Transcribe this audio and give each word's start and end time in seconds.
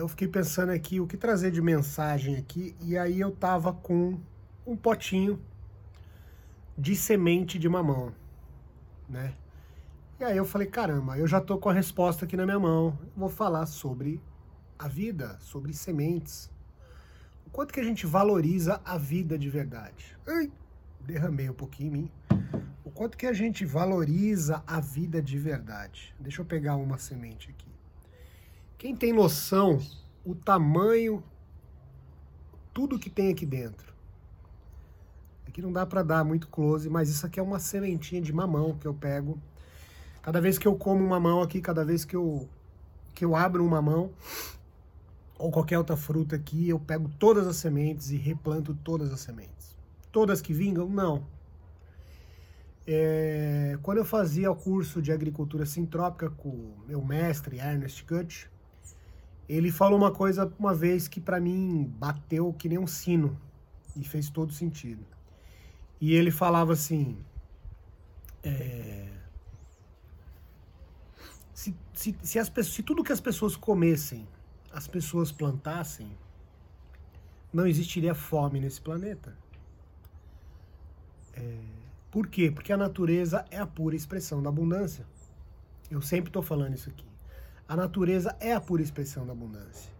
eu 0.00 0.08
fiquei 0.08 0.26
pensando 0.26 0.70
aqui 0.70 0.98
o 0.98 1.06
que 1.06 1.16
trazer 1.16 1.50
de 1.50 1.60
mensagem 1.60 2.36
aqui, 2.36 2.74
e 2.80 2.96
aí 2.96 3.20
eu 3.20 3.30
tava 3.30 3.72
com 3.72 4.18
um 4.66 4.74
potinho 4.74 5.38
de 6.76 6.96
semente 6.96 7.58
de 7.58 7.68
mamão, 7.68 8.12
né? 9.08 9.34
E 10.18 10.24
aí 10.24 10.36
eu 10.36 10.44
falei, 10.46 10.66
caramba, 10.66 11.18
eu 11.18 11.26
já 11.26 11.40
tô 11.40 11.58
com 11.58 11.68
a 11.68 11.72
resposta 11.72 12.24
aqui 12.24 12.36
na 12.36 12.44
minha 12.44 12.58
mão. 12.58 12.98
Vou 13.16 13.28
falar 13.28 13.66
sobre 13.66 14.22
a 14.78 14.88
vida, 14.88 15.38
sobre 15.40 15.72
sementes. 15.72 16.50
O 17.46 17.50
quanto 17.50 17.72
que 17.72 17.80
a 17.80 17.84
gente 17.84 18.06
valoriza 18.06 18.80
a 18.84 18.96
vida 18.96 19.38
de 19.38 19.48
verdade. 19.48 20.16
Ai, 20.26 20.50
derramei 21.00 21.48
um 21.48 21.54
pouquinho 21.54 21.88
em 21.88 21.92
mim. 21.92 22.10
O 22.84 22.90
quanto 22.90 23.16
que 23.16 23.26
a 23.26 23.32
gente 23.32 23.64
valoriza 23.64 24.62
a 24.66 24.80
vida 24.80 25.22
de 25.22 25.38
verdade. 25.38 26.14
Deixa 26.18 26.40
eu 26.40 26.46
pegar 26.46 26.76
uma 26.76 26.98
semente 26.98 27.50
aqui. 27.50 27.79
Quem 28.80 28.96
tem 28.96 29.12
noção 29.12 29.78
o 30.24 30.34
tamanho, 30.34 31.22
tudo 32.74 32.98
que 32.98 33.08
tem 33.08 33.30
aqui 33.30 33.46
dentro. 33.46 33.94
Aqui 35.46 35.62
não 35.62 35.72
dá 35.72 35.86
para 35.86 36.02
dar 36.02 36.24
muito 36.24 36.48
close, 36.48 36.90
mas 36.90 37.08
isso 37.08 37.24
aqui 37.24 37.38
é 37.38 37.42
uma 37.42 37.60
sementinha 37.60 38.20
de 38.20 38.32
mamão 38.32 38.76
que 38.76 38.86
eu 38.86 38.94
pego 38.94 39.38
Cada 40.22 40.38
vez 40.40 40.58
que 40.58 40.68
eu 40.68 40.76
como 40.76 41.02
uma 41.04 41.18
mão 41.18 41.40
aqui, 41.40 41.60
cada 41.62 41.82
vez 41.82 42.04
que 42.04 42.14
eu, 42.14 42.46
que 43.14 43.24
eu 43.24 43.34
abro 43.34 43.64
uma 43.64 43.80
mão, 43.80 44.10
ou 45.38 45.50
qualquer 45.50 45.78
outra 45.78 45.96
fruta 45.96 46.36
aqui, 46.36 46.68
eu 46.68 46.78
pego 46.78 47.08
todas 47.18 47.46
as 47.46 47.56
sementes 47.56 48.10
e 48.10 48.16
replanto 48.16 48.74
todas 48.74 49.12
as 49.12 49.20
sementes. 49.20 49.78
Todas 50.12 50.42
que 50.42 50.52
vingam? 50.52 50.90
Não. 50.90 51.24
É, 52.86 53.78
quando 53.82 53.98
eu 53.98 54.04
fazia 54.04 54.50
o 54.50 54.56
curso 54.56 55.00
de 55.00 55.10
agricultura 55.10 55.64
sintrópica 55.64 56.28
com 56.28 56.74
meu 56.86 57.02
mestre, 57.02 57.56
Ernest 57.56 58.04
Gutt, 58.04 58.50
ele 59.50 59.72
falou 59.72 59.98
uma 59.98 60.12
coisa 60.12 60.52
uma 60.56 60.72
vez 60.72 61.08
que 61.08 61.20
para 61.20 61.40
mim 61.40 61.92
bateu 61.98 62.52
que 62.52 62.68
nem 62.68 62.78
um 62.78 62.86
sino 62.86 63.36
e 63.96 64.04
fez 64.04 64.30
todo 64.30 64.52
sentido. 64.52 65.04
E 66.00 66.14
ele 66.14 66.30
falava 66.30 66.72
assim: 66.72 67.18
é, 68.44 69.08
se, 71.52 71.74
se, 71.92 72.16
se, 72.22 72.38
as, 72.38 72.48
se 72.64 72.82
tudo 72.84 73.02
que 73.02 73.10
as 73.10 73.20
pessoas 73.20 73.56
comessem, 73.56 74.24
as 74.72 74.86
pessoas 74.86 75.32
plantassem, 75.32 76.16
não 77.52 77.66
existiria 77.66 78.14
fome 78.14 78.60
nesse 78.60 78.80
planeta. 78.80 79.36
É, 81.34 81.58
por 82.08 82.28
quê? 82.28 82.52
Porque 82.52 82.72
a 82.72 82.76
natureza 82.76 83.44
é 83.50 83.58
a 83.58 83.66
pura 83.66 83.96
expressão 83.96 84.40
da 84.40 84.48
abundância. 84.48 85.04
Eu 85.90 86.00
sempre 86.00 86.28
estou 86.28 86.42
falando 86.42 86.74
isso 86.74 86.88
aqui. 86.88 87.09
A 87.70 87.76
natureza 87.76 88.36
é 88.40 88.52
a 88.52 88.60
pura 88.60 88.82
expressão 88.82 89.24
da 89.24 89.30
abundância. 89.30 89.92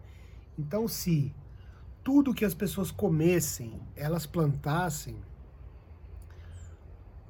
Então, 0.58 0.88
se 0.88 1.32
tudo 2.02 2.34
que 2.34 2.44
as 2.44 2.52
pessoas 2.52 2.90
comessem, 2.90 3.80
elas 3.94 4.26
plantassem, 4.26 5.16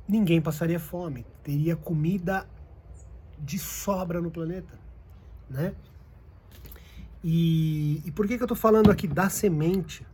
ninguém 0.08 0.40
passaria 0.40 0.80
fome. 0.80 1.26
Teria 1.44 1.76
comida 1.76 2.48
de 3.38 3.58
sobra 3.58 4.18
no 4.18 4.30
planeta, 4.30 4.80
né? 5.50 5.74
E, 7.22 8.00
e 8.06 8.10
por 8.10 8.26
que, 8.26 8.38
que 8.38 8.42
eu 8.42 8.46
estou 8.46 8.56
falando 8.56 8.90
aqui 8.90 9.06
da 9.06 9.28
semente? 9.28 10.06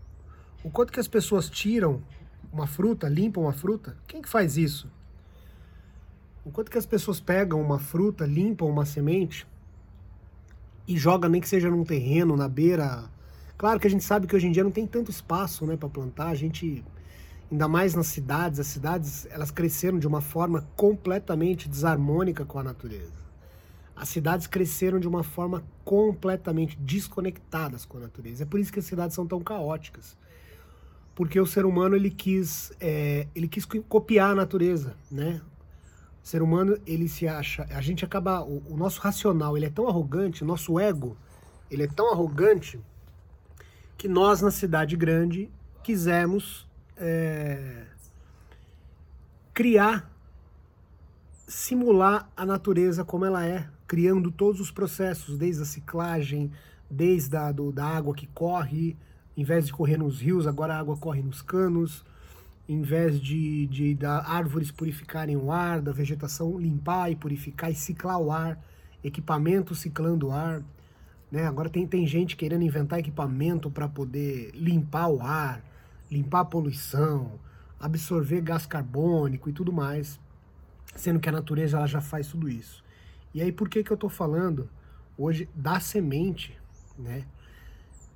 O 0.65 0.71
quanto 0.71 0.93
que 0.93 0.99
as 0.99 1.07
pessoas 1.07 1.49
tiram 1.49 2.03
uma 2.53 2.67
fruta, 2.67 3.09
limpam 3.09 3.43
uma 3.43 3.53
fruta? 3.53 3.97
Quem 4.09 4.21
que 4.21 4.29
faz 4.29 4.57
isso? 4.57 4.91
O 6.45 6.51
quanto 6.51 6.69
que 6.69 6.79
as 6.79 6.87
pessoas 6.87 7.21
pegam 7.21 7.63
uma 7.63 7.79
fruta, 7.79 8.27
limpam 8.27 8.67
uma 8.67 8.85
semente 8.85 9.47
e 10.87 10.97
jogam 10.97 11.31
nem 11.31 11.41
que 11.41 11.49
seja 11.49 11.71
num 11.71 11.85
terreno, 11.85 12.37
na 12.37 12.49
beira. 12.49 13.05
Claro 13.57 13.81
que 13.81 13.87
a 13.87 13.91
gente 13.91 14.05
sabe 14.05 14.27
que 14.27 14.37
hoje 14.37 14.47
em 14.47 14.53
dia 14.53 14.65
não 14.65 14.71
tem 14.71 14.87
tanto 14.87 15.11
espaço, 15.11 15.67
né, 15.67 15.77
para 15.77 15.89
plantar. 15.89 16.29
A 16.29 16.35
gente 16.35 16.85
ainda 17.51 17.69
mais 17.69 17.95
nas 17.95 18.07
cidades, 18.09 18.61
as 18.61 18.67
cidades 18.67 19.27
elas 19.31 19.51
cresceram 19.51 19.99
de 19.99 20.07
uma 20.07 20.21
forma 20.21 20.67
completamente 20.77 21.69
desarmônica 21.69 22.45
com 22.45 22.59
a 22.59 22.63
natureza. 22.63 23.27
As 23.95 24.09
cidades 24.09 24.47
cresceram 24.47 25.01
de 25.01 25.09
uma 25.09 25.23
forma 25.23 25.65
completamente 25.85 26.77
desconectadas 26.79 27.87
com 27.87 27.97
a 27.97 28.03
natureza. 28.03 28.43
É 28.43 28.47
por 28.47 28.61
isso 28.61 28.73
que 28.73 28.79
as 28.79 28.85
cidades 28.85 29.15
são 29.15 29.27
tão 29.27 29.41
caóticas, 29.41 30.17
porque 31.15 31.41
o 31.41 31.47
ser 31.47 31.65
humano 31.65 31.97
ele 31.97 32.11
quis 32.11 32.73
é, 32.79 33.27
ele 33.35 33.49
quis 33.49 33.65
copiar 33.65 34.33
a 34.33 34.35
natureza, 34.35 34.95
né? 35.11 35.41
O 36.27 36.29
ser 36.29 36.43
humano 36.43 36.77
ele 36.85 37.09
se 37.09 37.29
acha, 37.29 37.69
a 37.71 37.81
gente 37.81 38.05
acaba 38.05 38.43
o, 38.43 38.61
o 38.69 38.77
nosso 38.77 39.01
racional 39.01 39.57
ele 39.57 39.67
é 39.67 39.71
tão 39.71 39.89
arrogante, 39.89 40.43
o 40.43 40.47
nosso 40.47 40.77
ego 40.77 41.17
ele 41.71 41.85
é 41.85 41.87
tão 41.87 42.11
arrogante 42.11 42.81
que 43.97 44.09
nós 44.09 44.41
na 44.41 44.51
cidade 44.51 44.97
grande 44.97 45.49
quisemos 45.85 46.67
é, 46.97 47.85
criar, 49.55 50.11
simular 51.47 52.29
a 52.37 52.45
natureza 52.45 53.05
como 53.05 53.25
ela 53.25 53.47
é, 53.47 53.69
criando 53.87 54.33
todos 54.33 54.61
os 54.61 54.73
processos, 54.73 55.39
desde 55.39 55.63
a 55.63 55.65
ciclagem, 55.65 56.51
desde 56.91 57.37
a 57.37 57.53
do, 57.53 57.71
da 57.71 57.87
água 57.87 58.13
que 58.13 58.27
corre, 58.27 58.97
em 59.37 59.45
vez 59.45 59.67
de 59.67 59.73
correr 59.73 59.97
nos 59.97 60.21
rios, 60.21 60.45
agora 60.45 60.75
a 60.75 60.81
água 60.81 60.97
corre 60.97 61.23
nos 61.23 61.41
canos, 61.41 62.05
em 62.69 62.83
vez 62.83 63.21
de, 63.21 63.67
de 63.67 63.95
da 63.95 64.27
árvores 64.27 64.71
purificarem 64.71 65.37
o 65.37 65.53
ar, 65.53 65.81
da 65.81 65.93
vegetação 65.93 66.59
limpar 66.59 67.11
e 67.11 67.17
purificar 67.17 67.71
e 67.71 67.75
ciclar 67.75 68.19
o 68.19 68.33
ar, 68.33 68.59
equipamento 69.05 69.75
ciclando 69.75 70.29
o 70.29 70.33
ar. 70.33 70.63
Né? 71.31 71.47
Agora 71.47 71.69
tem, 71.69 71.87
tem 71.87 72.07
gente 72.07 72.37
querendo 72.37 72.63
inventar 72.63 72.99
equipamento 72.99 73.71
para 73.71 73.89
poder 73.89 74.51
limpar 74.55 75.09
o 75.09 75.23
ar, 75.23 75.63
limpar 76.11 76.41
a 76.41 76.45
poluição, 76.45 77.39
absorver 77.79 78.41
gás 78.41 78.67
carbônico 78.67 79.49
e 79.49 79.53
tudo 79.53 79.73
mais, 79.73 80.19
sendo 80.95 81.21
que 81.21 81.29
a 81.29 81.33
natureza 81.33 81.77
ela 81.77 81.87
já 81.87 82.01
faz 82.01 82.29
tudo 82.29 82.49
isso. 82.49 82.83
E 83.33 83.41
aí 83.41 83.53
por 83.53 83.69
que 83.69 83.85
que 83.85 83.93
eu 83.93 83.97
estou 83.97 84.11
falando 84.11 84.69
hoje 85.17 85.49
da 85.55 85.79
semente, 85.79 86.57
né? 86.99 87.25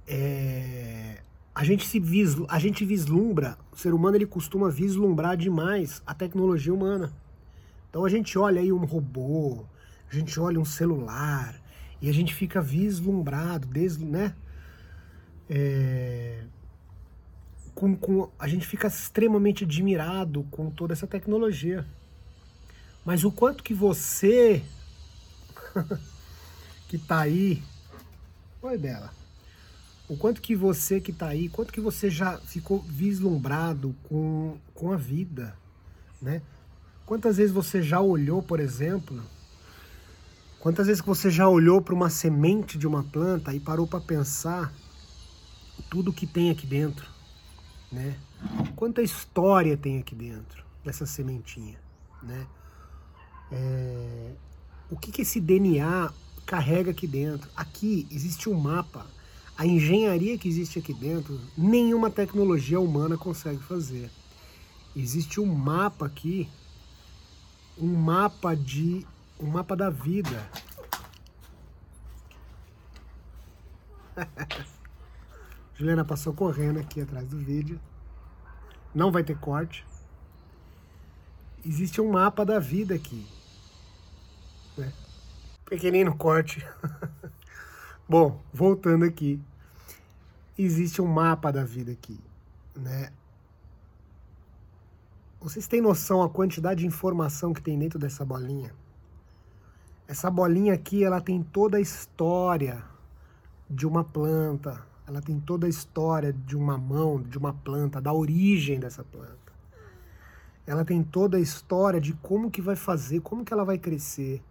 É, 0.09 1.23
a 1.55 1.65
gente 1.65 1.87
se 1.87 1.99
visl, 1.99 2.45
a 2.49 2.59
gente 2.59 2.85
vislumbra, 2.85 3.59
o 3.73 3.77
ser 3.77 3.93
humano 3.93 4.17
ele 4.17 4.27
costuma 4.27 4.71
vislumbrar 4.71 5.37
demais 5.37 6.03
a 6.07 6.15
tecnologia 6.15 6.73
humana. 6.73 7.13
Então 7.89 8.05
a 8.05 8.09
gente 8.09 8.39
olha 8.39 8.61
aí 8.61 8.73
um 8.73 8.85
robô, 8.85 9.65
a 10.11 10.15
gente 10.15 10.39
olha 10.39 10.61
um 10.61 10.65
celular 10.65 11.61
e 12.01 12.09
a 12.09 12.13
gente 12.13 12.35
fica 12.35 12.61
vislumbrado, 12.61 13.67
desde, 13.67 14.05
né? 14.05 14.35
É, 15.49 16.45
com, 17.75 17.97
com, 17.97 18.31
a 18.39 18.47
gente 18.47 18.67
fica 18.67 18.87
extremamente 18.87 19.65
admirado 19.65 20.47
com 20.51 20.71
toda 20.71 20.93
essa 20.93 21.07
tecnologia. 21.07 21.85
Mas 23.05 23.25
o 23.25 23.33
quanto 23.33 23.65
que 23.65 23.75
você 23.75 24.63
que 26.89 26.99
tá 26.99 27.21
aí, 27.21 27.63
oi 28.63 28.79
Bela, 28.79 29.20
o 30.11 30.17
quanto 30.17 30.43
que 30.43 30.55
você 30.55 31.01
que 31.01 31.13
tá 31.13 31.29
aí, 31.29 31.49
quanto 31.49 31.73
que 31.73 31.81
você 31.81 32.11
já 32.11 32.37
ficou 32.39 32.81
vislumbrado 32.83 33.95
com, 34.05 34.59
com 34.75 34.93
a 34.93 34.97
vida, 34.97 35.57
né? 36.21 36.43
Quantas 37.07 37.39
vezes 37.39 37.53
você 37.53 37.83
já 37.83 38.01
olhou, 38.01 38.43
por 38.43 38.61
exemplo, 38.61 39.23
quantas 40.59 40.87
vezes 40.87 41.01
que 41.01 41.09
você 41.09 41.31
já 41.31 41.49
olhou 41.49 41.81
para 41.81 41.95
uma 41.95 42.11
semente 42.11 42.77
de 42.77 42.87
uma 42.87 43.03
planta 43.03 43.55
e 43.55 43.61
parou 43.61 43.87
para 43.87 44.01
pensar 44.01 44.73
tudo 45.89 46.13
que 46.13 46.27
tem 46.27 46.51
aqui 46.51 46.67
dentro? 46.67 47.09
né? 47.91 48.17
Quanta 48.77 49.03
história 49.03 49.77
tem 49.77 49.99
aqui 49.99 50.15
dentro 50.15 50.65
dessa 50.85 51.05
sementinha, 51.05 51.79
né? 52.23 52.47
É, 53.53 54.33
o 54.89 54.97
que, 54.97 55.11
que 55.11 55.23
esse 55.23 55.41
DNA 55.41 56.13
carrega 56.47 56.93
aqui 56.93 57.07
dentro? 57.07 57.51
Aqui 57.57 58.07
existe 58.11 58.49
um 58.49 58.55
mapa. 58.55 59.07
A 59.61 59.67
engenharia 59.67 60.39
que 60.39 60.49
existe 60.49 60.79
aqui 60.79 60.95
dentro, 60.95 61.39
nenhuma 61.55 62.11
tecnologia 62.11 62.81
humana 62.81 63.19
consegue 63.19 63.63
fazer. 63.63 64.11
Existe 64.97 65.39
um 65.39 65.45
mapa 65.45 66.07
aqui, 66.07 66.49
um 67.77 67.95
mapa 67.95 68.57
de 68.57 69.07
um 69.39 69.49
mapa 69.49 69.77
da 69.77 69.91
vida. 69.91 70.51
Juliana 75.77 76.07
passou 76.07 76.33
correndo 76.33 76.81
aqui 76.81 77.03
atrás 77.03 77.29
do 77.29 77.37
vídeo. 77.37 77.79
Não 78.95 79.13
vai 79.13 79.23
ter 79.23 79.37
corte. 79.37 79.85
Existe 81.67 82.01
um 82.01 82.11
mapa 82.11 82.47
da 82.47 82.59
vida 82.59 82.95
aqui. 82.95 83.27
Né? 84.79 84.91
Pequenino 85.67 86.17
corte. 86.17 86.67
Bom, 88.09 88.43
voltando 88.55 89.05
aqui. 89.05 89.39
Existe 90.63 91.01
um 91.01 91.07
mapa 91.07 91.51
da 91.51 91.65
vida 91.65 91.91
aqui. 91.91 92.21
Né? 92.77 93.11
Vocês 95.41 95.67
têm 95.67 95.81
noção 95.81 96.23
a 96.23 96.29
quantidade 96.29 96.81
de 96.81 96.87
informação 96.87 97.55
que 97.55 97.63
tem 97.63 97.79
dentro 97.79 97.99
dessa 97.99 98.27
bolinha? 98.27 98.71
Essa 100.07 100.31
bolinha 100.31 100.75
aqui, 100.75 101.03
ela 101.03 101.19
tem 101.19 101.43
toda 101.43 101.79
a 101.79 101.81
história 101.81 102.85
de 103.71 103.87
uma 103.87 104.05
planta, 104.05 104.85
ela 105.07 105.23
tem 105.23 105.41
toda 105.41 105.67
a 105.67 105.71
história 105.71 106.31
de 106.31 106.55
uma 106.55 106.77
mão, 106.77 107.23
de 107.23 107.39
uma 107.39 107.55
planta, 107.55 107.99
da 107.99 108.13
origem 108.13 108.79
dessa 108.79 109.03
planta. 109.03 109.53
Ela 110.67 110.85
tem 110.85 111.03
toda 111.03 111.39
a 111.39 111.41
história 111.41 111.99
de 111.99 112.13
como 112.13 112.51
que 112.51 112.61
vai 112.61 112.77
fazer, 112.77 113.21
como 113.21 113.47
que 113.47 113.53
ela 113.55 113.65
vai 113.65 113.79
crescer, 113.79 114.43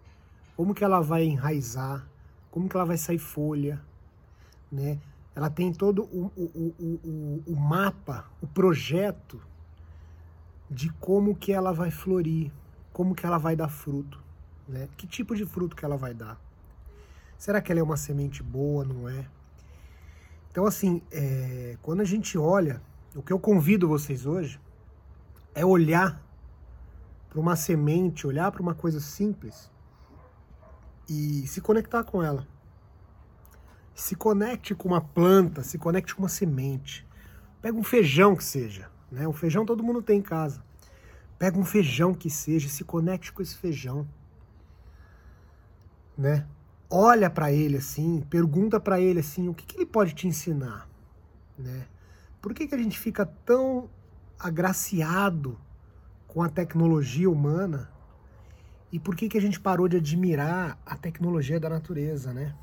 como 0.56 0.74
que 0.74 0.82
ela 0.82 1.00
vai 1.00 1.22
enraizar, 1.22 2.04
como 2.50 2.68
que 2.68 2.76
ela 2.76 2.84
vai 2.84 2.98
sair 2.98 3.18
folha, 3.18 3.80
né? 4.72 4.98
Ela 5.34 5.48
tem 5.48 5.72
todo 5.72 6.02
o, 6.04 6.32
o, 6.36 6.74
o, 6.78 7.42
o, 7.46 7.56
mapa, 7.56 8.26
o 8.40 8.46
projeto 8.46 9.40
de 10.68 10.90
como 10.94 11.34
que 11.34 11.52
ela 11.52 11.72
vai 11.72 11.90
florir, 11.90 12.50
como 12.92 13.14
que 13.14 13.24
ela 13.24 13.38
vai 13.38 13.54
dar 13.54 13.68
fruto, 13.68 14.20
né? 14.68 14.88
Que 14.96 15.06
tipo 15.06 15.36
de 15.36 15.46
fruto 15.46 15.76
que 15.76 15.84
ela 15.84 15.96
vai 15.96 16.12
dar? 16.12 16.40
Será 17.38 17.60
que 17.60 17.72
ela 17.72 17.80
é 17.80 17.82
uma 17.82 17.96
semente 17.96 18.42
boa, 18.42 18.84
não 18.84 19.08
é? 19.08 19.26
Então, 20.50 20.66
assim, 20.66 21.00
é, 21.12 21.76
quando 21.80 22.00
a 22.00 22.04
gente 22.04 22.36
olha, 22.36 22.82
o 23.14 23.22
que 23.22 23.32
eu 23.32 23.38
convido 23.38 23.86
vocês 23.88 24.26
hoje 24.26 24.60
é 25.54 25.64
olhar 25.64 26.20
para 27.28 27.40
uma 27.40 27.54
semente, 27.54 28.26
olhar 28.26 28.50
para 28.50 28.60
uma 28.60 28.74
coisa 28.74 29.00
simples 29.00 29.70
e 31.08 31.46
se 31.46 31.60
conectar 31.60 32.02
com 32.02 32.22
ela. 32.22 32.46
Se 33.94 34.14
conecte 34.14 34.74
com 34.74 34.88
uma 34.88 35.00
planta, 35.00 35.62
se 35.62 35.78
conecte 35.78 36.14
com 36.14 36.22
uma 36.22 36.28
semente. 36.28 37.06
Pega 37.60 37.76
um 37.76 37.82
feijão 37.82 38.34
que 38.34 38.44
seja, 38.44 38.90
né? 39.10 39.28
O 39.28 39.32
feijão 39.32 39.66
todo 39.66 39.82
mundo 39.82 40.00
tem 40.00 40.18
em 40.18 40.22
casa. 40.22 40.62
Pega 41.38 41.58
um 41.58 41.64
feijão 41.64 42.14
que 42.14 42.30
seja, 42.30 42.68
se 42.68 42.84
conecte 42.84 43.32
com 43.32 43.42
esse 43.42 43.56
feijão, 43.56 44.06
né? 46.16 46.46
Olha 46.88 47.30
para 47.30 47.52
ele 47.52 47.76
assim, 47.76 48.20
pergunta 48.28 48.80
para 48.80 49.00
ele 49.00 49.20
assim, 49.20 49.48
o 49.48 49.54
que, 49.54 49.64
que, 49.64 49.76
ele 49.76 49.86
pode 49.86 50.12
te 50.12 50.26
ensinar, 50.26 50.88
né? 51.58 51.86
Por 52.42 52.52
que, 52.52 52.66
que 52.66 52.74
a 52.74 52.78
gente 52.78 52.98
fica 52.98 53.24
tão 53.24 53.88
agraciado 54.38 55.58
com 56.26 56.42
a 56.42 56.48
tecnologia 56.48 57.30
humana 57.30 57.90
e 58.92 58.98
por 58.98 59.14
que, 59.14 59.28
que 59.28 59.38
a 59.38 59.40
gente 59.40 59.60
parou 59.60 59.88
de 59.88 59.98
admirar 59.98 60.78
a 60.84 60.96
tecnologia 60.96 61.60
da 61.60 61.68
natureza, 61.68 62.32
né? 62.32 62.54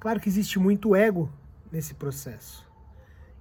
Claro 0.00 0.18
que 0.18 0.28
existe 0.30 0.58
muito 0.58 0.96
ego 0.96 1.30
nesse 1.70 1.92
processo. 1.92 2.66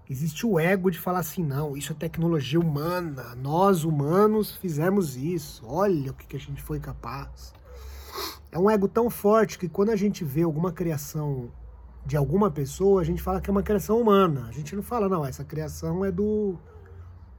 Existe 0.10 0.46
o 0.46 0.60
ego 0.60 0.92
de 0.92 1.00
falar 1.00 1.20
assim, 1.20 1.44
não, 1.44 1.78
isso 1.78 1.94
é 1.94 1.96
tecnologia 1.96 2.60
humana, 2.60 3.34
nós 3.36 3.86
humanos 3.86 4.56
fizemos 4.56 5.16
isso, 5.16 5.64
olha 5.66 6.12
o 6.12 6.14
que, 6.14 6.28
que 6.28 6.36
a 6.36 6.40
gente 6.40 6.62
foi 6.62 6.80
capaz. 6.80 7.54
É 8.52 8.60
um 8.60 8.70
ego 8.70 8.88
tão 8.88 9.10
forte 9.10 9.58
que 9.58 9.70
quando 9.70 9.92
a 9.92 9.96
gente 9.96 10.26
vê 10.26 10.42
alguma 10.42 10.72
criação 10.72 11.50
de 12.06 12.18
alguma 12.18 12.52
pessoa, 12.52 13.02
a 13.02 13.06
gente 13.06 13.22
fala 13.22 13.40
que 13.40 13.50
é 13.50 13.54
uma 13.54 13.64
criação 13.64 14.02
humana. 14.02 14.48
A 14.50 14.52
gente 14.52 14.76
não 14.76 14.82
fala, 14.84 15.08
não, 15.08 15.24
essa 15.26 15.46
criação 15.46 16.04
é 16.04 16.12
do 16.12 16.58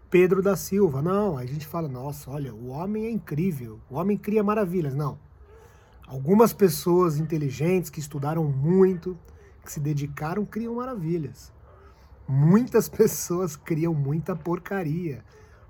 Pedro 0.08 0.40
da 0.40 0.56
Silva. 0.56 1.02
Não, 1.02 1.36
a 1.36 1.44
gente 1.44 1.66
fala, 1.66 1.88
nossa, 1.88 2.30
olha, 2.30 2.54
o 2.54 2.68
homem 2.68 3.06
é 3.06 3.10
incrível, 3.10 3.80
o 3.90 3.96
homem 3.96 4.16
cria 4.16 4.42
maravilhas. 4.42 4.94
Não. 4.94 5.18
Algumas 6.10 6.52
pessoas 6.52 7.20
inteligentes 7.20 7.88
que 7.88 8.00
estudaram 8.00 8.42
muito, 8.42 9.16
que 9.64 9.70
se 9.70 9.78
dedicaram, 9.78 10.44
criam 10.44 10.74
maravilhas. 10.74 11.52
Muitas 12.26 12.88
pessoas 12.90 13.54
criam 13.54 13.94
muita 13.94 14.34
porcaria. 14.34 15.24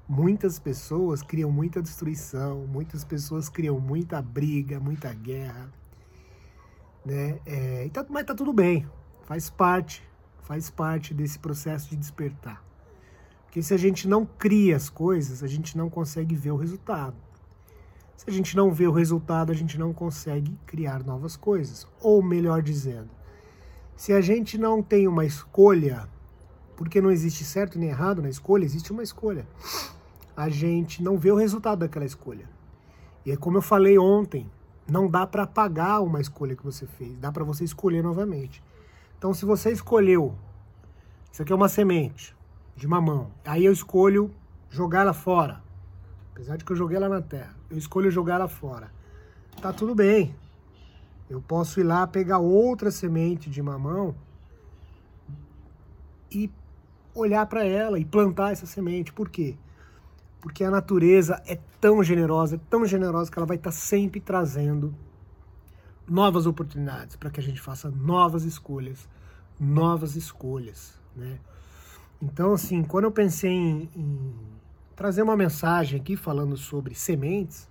Muitas 0.09 0.59
pessoas 0.59 1.23
criam 1.23 1.53
muita 1.53 1.83
destruição, 1.83 2.67
muitas 2.67 3.05
pessoas 3.05 3.51
criam 3.51 3.79
muita 3.79 4.23
briga, 4.23 4.81
muita 4.81 5.13
guerra. 5.13 5.71
Né? 7.05 7.39
É, 7.45 7.91
tá, 7.93 8.07
mas 8.09 8.25
tá 8.25 8.35
tudo 8.35 8.55
bem, 8.55 8.89
faz 9.25 9.51
parte, 9.51 10.03
faz 10.41 10.71
parte 10.71 11.13
desse 11.13 11.39
processo 11.39 11.91
de 11.91 11.97
despertar. 11.97 12.65
Porque 13.45 13.63
se 13.63 13.75
a 13.75 13.77
gente 13.77 14.09
não 14.09 14.25
cria 14.25 14.75
as 14.75 14.89
coisas, 14.89 15.43
a 15.43 15.47
gente 15.47 15.77
não 15.77 15.91
consegue 15.91 16.35
ver 16.35 16.53
o 16.53 16.57
resultado. 16.57 17.30
Se 18.21 18.29
a 18.29 18.33
gente 18.35 18.55
não 18.55 18.71
vê 18.71 18.87
o 18.87 18.93
resultado, 18.93 19.51
a 19.51 19.55
gente 19.55 19.79
não 19.79 19.95
consegue 19.95 20.55
criar 20.67 21.03
novas 21.03 21.37
coisas. 21.37 21.87
Ou 22.03 22.23
melhor 22.23 22.61
dizendo, 22.61 23.09
se 23.97 24.13
a 24.13 24.21
gente 24.21 24.59
não 24.59 24.83
tem 24.83 25.09
uma 25.09 25.25
escolha, 25.25 26.07
porque 26.77 27.01
não 27.01 27.11
existe 27.11 27.45
certo 27.45 27.79
nem 27.79 27.89
errado 27.89 28.21
na 28.21 28.29
escolha, 28.29 28.67
existe 28.67 28.93
uma 28.93 29.03
escolha. 29.03 29.49
A 30.37 30.51
gente 30.51 31.03
não 31.03 31.17
vê 31.17 31.33
o 31.33 31.35
resultado 31.35 31.79
daquela 31.79 32.05
escolha. 32.05 32.47
E 33.25 33.33
é 33.33 33.39
como 33.39 33.57
eu 33.57 33.63
falei 33.63 33.99
ontem, 33.99 34.51
não 34.87 35.09
dá 35.09 35.27
para 35.27 35.45
apagar 35.45 36.03
uma 36.03 36.21
escolha 36.21 36.55
que 36.55 36.63
você 36.63 36.87
fez, 36.87 37.19
dá 37.19 37.33
para 37.33 37.43
você 37.43 37.65
escolher 37.65 38.03
novamente. 38.03 38.63
Então, 39.17 39.33
se 39.33 39.47
você 39.47 39.73
escolheu, 39.73 40.35
isso 41.33 41.41
aqui 41.41 41.55
é 41.55 41.57
uma 41.57 41.71
semente, 41.71 42.37
de 42.77 42.87
mamão. 42.87 43.31
Aí 43.47 43.65
eu 43.65 43.73
escolho 43.73 44.31
jogar 44.69 45.01
ela 45.01 45.15
fora. 45.15 45.70
Apesar 46.41 46.57
de 46.57 46.65
que 46.65 46.73
eu 46.73 46.77
joguei 46.77 46.97
ela 46.97 47.09
na 47.09 47.21
terra. 47.21 47.55
Eu 47.71 47.77
escolho 47.77 48.11
jogar 48.11 48.37
ela 48.37 48.49
fora. 48.49 48.91
Tá 49.61 49.75
tudo 49.75 49.95
bem. 49.95 50.35
Eu 51.29 51.43
posso 51.43 51.79
ir 51.79 51.83
lá 51.83 52.07
pegar 52.07 52.39
outra 52.39 52.91
semente 52.91 53.51
de 53.51 53.61
mamão 53.61 54.15
e 56.33 56.51
olhar 57.15 57.45
para 57.45 57.63
ela 57.63 57.99
e 57.99 58.07
plantar 58.07 58.53
essa 58.53 58.65
semente. 58.65 59.13
Por 59.13 59.29
quê? 59.29 59.55
Porque 60.41 60.65
a 60.65 60.71
natureza 60.71 61.43
é 61.47 61.59
tão 61.79 62.03
generosa, 62.03 62.57
é 62.57 62.61
tão 62.71 62.87
generosa 62.87 63.31
que 63.31 63.39
ela 63.39 63.47
vai 63.47 63.59
estar 63.59 63.71
tá 63.71 63.77
sempre 63.77 64.19
trazendo 64.19 64.95
novas 66.09 66.47
oportunidades 66.47 67.17
para 67.17 67.29
que 67.29 67.39
a 67.39 67.43
gente 67.43 67.61
faça 67.61 67.91
novas 67.91 68.45
escolhas, 68.45 69.07
novas 69.61 70.17
escolhas, 70.17 70.99
né? 71.15 71.39
Então, 72.21 72.55
assim, 72.55 72.83
quando 72.83 73.05
eu 73.05 73.13
pensei 73.13 73.51
em, 73.51 73.91
em 73.95 74.60
trazer 75.01 75.23
uma 75.23 75.35
mensagem 75.35 75.99
aqui 75.99 76.15
falando 76.15 76.59
sobre 76.59 76.95
sementes, 76.95 77.67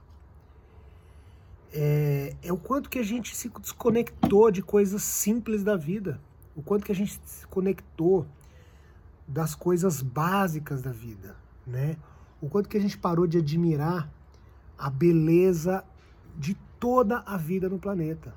é, 1.72 2.36
é, 2.42 2.52
o 2.52 2.58
quanto 2.58 2.90
que 2.90 2.98
a 2.98 3.04
gente 3.04 3.36
se 3.36 3.50
desconectou 3.50 4.50
de 4.50 4.64
coisas 4.64 5.04
simples 5.04 5.64
da 5.64 5.76
vida, 5.76 6.20
o 6.56 6.64
quanto 6.64 6.84
que 6.84 6.92
a 6.92 6.96
gente 6.96 7.22
se 7.24 7.46
conectou 7.46 8.26
das 9.28 9.54
coisas 9.54 10.02
básicas 10.02 10.82
da 10.82 10.92
vida, 10.92 11.36
né? 11.68 11.98
O 12.42 12.50
quanto 12.50 12.68
que 12.68 12.78
a 12.78 12.82
gente 12.82 12.98
parou 12.98 13.28
de 13.28 13.38
admirar 13.38 14.10
a 14.76 14.90
beleza 14.90 15.84
de 16.36 16.58
toda 16.80 17.20
a 17.28 17.38
vida 17.38 17.70
no 17.70 17.78
planeta, 17.78 18.34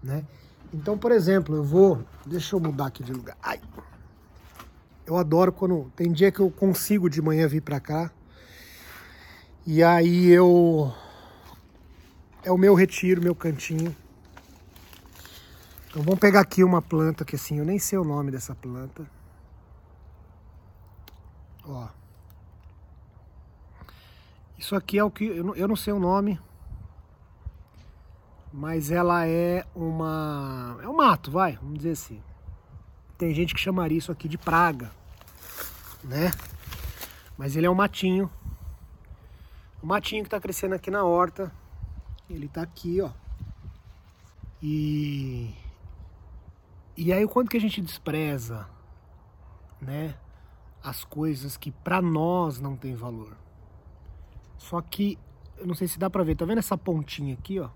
né? 0.00 0.24
Então, 0.72 0.96
por 0.96 1.10
exemplo, 1.10 1.56
eu 1.56 1.64
vou, 1.64 2.04
deixa 2.24 2.54
eu 2.54 2.60
mudar 2.60 2.86
aqui 2.86 3.02
de 3.02 3.12
lugar. 3.12 3.36
Ai. 3.42 3.60
Eu 5.04 5.16
adoro 5.16 5.50
quando. 5.50 5.90
Tem 5.96 6.12
dia 6.12 6.30
que 6.30 6.38
eu 6.38 6.48
consigo 6.48 7.10
de 7.10 7.20
manhã 7.20 7.48
vir 7.48 7.60
pra 7.60 7.80
cá. 7.80 8.12
E 9.66 9.82
aí 9.82 10.28
eu. 10.28 10.94
É 12.44 12.52
o 12.52 12.56
meu 12.56 12.72
retiro, 12.74 13.20
meu 13.20 13.34
cantinho. 13.34 13.94
Então 15.88 16.02
vamos 16.04 16.20
pegar 16.20 16.40
aqui 16.40 16.62
uma 16.62 16.80
planta 16.80 17.24
que 17.24 17.34
assim, 17.34 17.58
eu 17.58 17.64
nem 17.64 17.76
sei 17.76 17.98
o 17.98 18.04
nome 18.04 18.30
dessa 18.30 18.54
planta. 18.54 19.04
Ó. 21.64 21.88
Isso 24.56 24.76
aqui 24.76 25.00
é 25.00 25.02
o 25.02 25.10
que. 25.10 25.24
Eu 25.24 25.66
não 25.66 25.74
sei 25.74 25.92
o 25.92 25.98
nome. 25.98 26.40
Mas 28.52 28.92
ela 28.92 29.26
é 29.26 29.66
uma. 29.74 30.78
É 30.80 30.88
um 30.88 30.96
mato, 30.96 31.32
vai, 31.32 31.56
vamos 31.56 31.78
dizer 31.78 31.90
assim. 31.90 32.22
Tem 33.18 33.34
gente 33.34 33.52
que 33.52 33.60
chamaria 33.60 33.98
isso 33.98 34.12
aqui 34.12 34.28
de 34.28 34.38
praga, 34.38 34.92
né? 36.04 36.30
Mas 37.36 37.56
ele 37.56 37.66
é 37.66 37.70
um 37.70 37.74
matinho. 37.74 38.30
O 39.86 39.88
matinho 39.88 40.24
que 40.24 40.30
tá 40.30 40.40
crescendo 40.40 40.74
aqui 40.74 40.90
na 40.90 41.04
horta. 41.04 41.52
Ele 42.28 42.48
tá 42.48 42.60
aqui, 42.60 43.00
ó. 43.00 43.12
E 44.60 45.54
e 46.96 47.12
aí 47.12 47.24
o 47.24 47.28
quanto 47.28 47.48
que 47.48 47.56
a 47.56 47.60
gente 47.60 47.80
despreza, 47.80 48.68
né, 49.80 50.16
as 50.82 51.04
coisas 51.04 51.56
que 51.56 51.70
para 51.70 52.02
nós 52.02 52.58
não 52.58 52.74
tem 52.76 52.96
valor. 52.96 53.36
Só 54.58 54.80
que 54.80 55.16
eu 55.56 55.68
não 55.68 55.74
sei 55.76 55.86
se 55.86 56.00
dá 56.00 56.10
para 56.10 56.24
ver, 56.24 56.34
tá 56.34 56.44
vendo 56.44 56.58
essa 56.58 56.76
pontinha 56.76 57.34
aqui, 57.34 57.60
ó? 57.60 57.70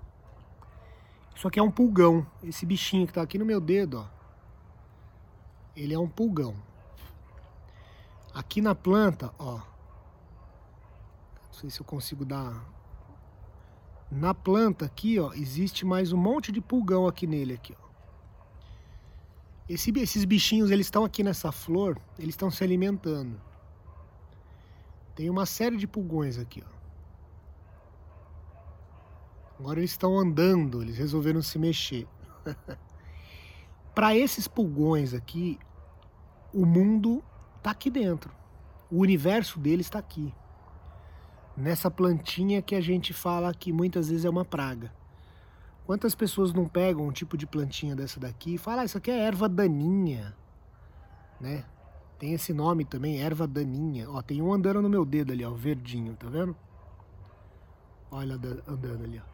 Isso 1.32 1.46
aqui 1.46 1.60
é 1.60 1.62
um 1.62 1.70
pulgão, 1.70 2.26
esse 2.42 2.66
bichinho 2.66 3.06
que 3.06 3.12
tá 3.12 3.22
aqui 3.22 3.38
no 3.38 3.44
meu 3.44 3.60
dedo, 3.60 4.00
ó 4.00 4.20
ele 5.76 5.94
é 5.94 5.98
um 5.98 6.08
pulgão. 6.08 6.56
Aqui 8.34 8.60
na 8.60 8.74
planta, 8.74 9.32
ó. 9.38 9.69
Sei 11.60 11.68
se 11.68 11.78
eu 11.78 11.84
consigo 11.84 12.24
dar. 12.24 12.64
Na 14.10 14.32
planta 14.32 14.86
aqui, 14.86 15.20
ó, 15.20 15.34
existe 15.34 15.84
mais 15.84 16.10
um 16.10 16.16
monte 16.16 16.50
de 16.50 16.58
pulgão 16.58 17.06
aqui 17.06 17.26
nele, 17.26 17.52
aqui, 17.52 17.76
ó. 17.78 17.90
Esse, 19.68 19.90
esses 19.98 20.24
bichinhos, 20.24 20.70
eles 20.70 20.86
estão 20.86 21.04
aqui 21.04 21.22
nessa 21.22 21.52
flor, 21.52 22.00
eles 22.18 22.30
estão 22.30 22.50
se 22.50 22.64
alimentando. 22.64 23.38
Tem 25.14 25.28
uma 25.28 25.44
série 25.44 25.76
de 25.76 25.86
pulgões 25.86 26.38
aqui, 26.38 26.64
ó. 26.66 26.80
Agora 29.58 29.80
eles 29.80 29.90
estão 29.90 30.18
andando, 30.18 30.80
eles 30.80 30.96
resolveram 30.96 31.42
se 31.42 31.58
mexer. 31.58 32.08
para 33.94 34.16
esses 34.16 34.48
pulgões 34.48 35.12
aqui, 35.12 35.58
o 36.54 36.64
mundo 36.64 37.22
está 37.58 37.72
aqui 37.72 37.90
dentro. 37.90 38.34
O 38.90 39.00
universo 39.00 39.60
deles 39.60 39.84
está 39.84 39.98
aqui. 39.98 40.32
Nessa 41.60 41.90
plantinha 41.90 42.62
que 42.62 42.74
a 42.74 42.80
gente 42.80 43.12
fala 43.12 43.52
que 43.52 43.70
muitas 43.70 44.08
vezes 44.08 44.24
é 44.24 44.30
uma 44.30 44.46
praga. 44.46 44.90
Quantas 45.84 46.14
pessoas 46.14 46.54
não 46.54 46.66
pegam 46.66 47.06
um 47.06 47.12
tipo 47.12 47.36
de 47.36 47.46
plantinha 47.46 47.94
dessa 47.94 48.18
daqui 48.18 48.54
e 48.54 48.58
falam, 48.58 48.80
ah, 48.80 48.84
isso 48.86 48.96
aqui 48.96 49.10
é 49.10 49.18
erva 49.18 49.46
daninha, 49.46 50.34
né? 51.38 51.62
Tem 52.18 52.32
esse 52.32 52.54
nome 52.54 52.86
também, 52.86 53.20
erva 53.20 53.46
daninha. 53.46 54.10
Ó, 54.10 54.22
tem 54.22 54.40
um 54.40 54.54
andando 54.54 54.80
no 54.80 54.88
meu 54.88 55.04
dedo 55.04 55.32
ali, 55.32 55.44
ó, 55.44 55.50
verdinho, 55.50 56.16
tá 56.16 56.28
vendo? 56.30 56.56
Olha 58.10 58.36
andando 58.36 59.04
ali, 59.04 59.20
ó. 59.22 59.28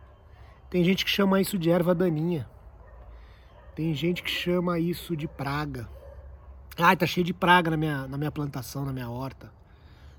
Tem 0.69 0.83
gente 0.83 1.05
que 1.05 1.11
chama 1.11 1.41
isso 1.41 1.57
de 1.57 1.71
erva 1.71 1.95
daninha. 1.95 2.49
Tem 3.77 3.95
gente 3.95 4.25
que 4.25 4.31
chama 4.31 4.81
isso 4.81 5.17
de 5.17 5.29
praga. 5.29 5.89
Ai, 6.77 6.97
tá 6.97 7.07
cheio 7.07 7.25
de 7.25 7.33
praga 7.33 7.71
na 7.71 7.77
minha, 7.77 8.09
na 8.09 8.19
minha 8.19 8.33
plantação, 8.33 8.85
na 8.85 8.93
minha 8.93 9.09
horta. 9.09 9.56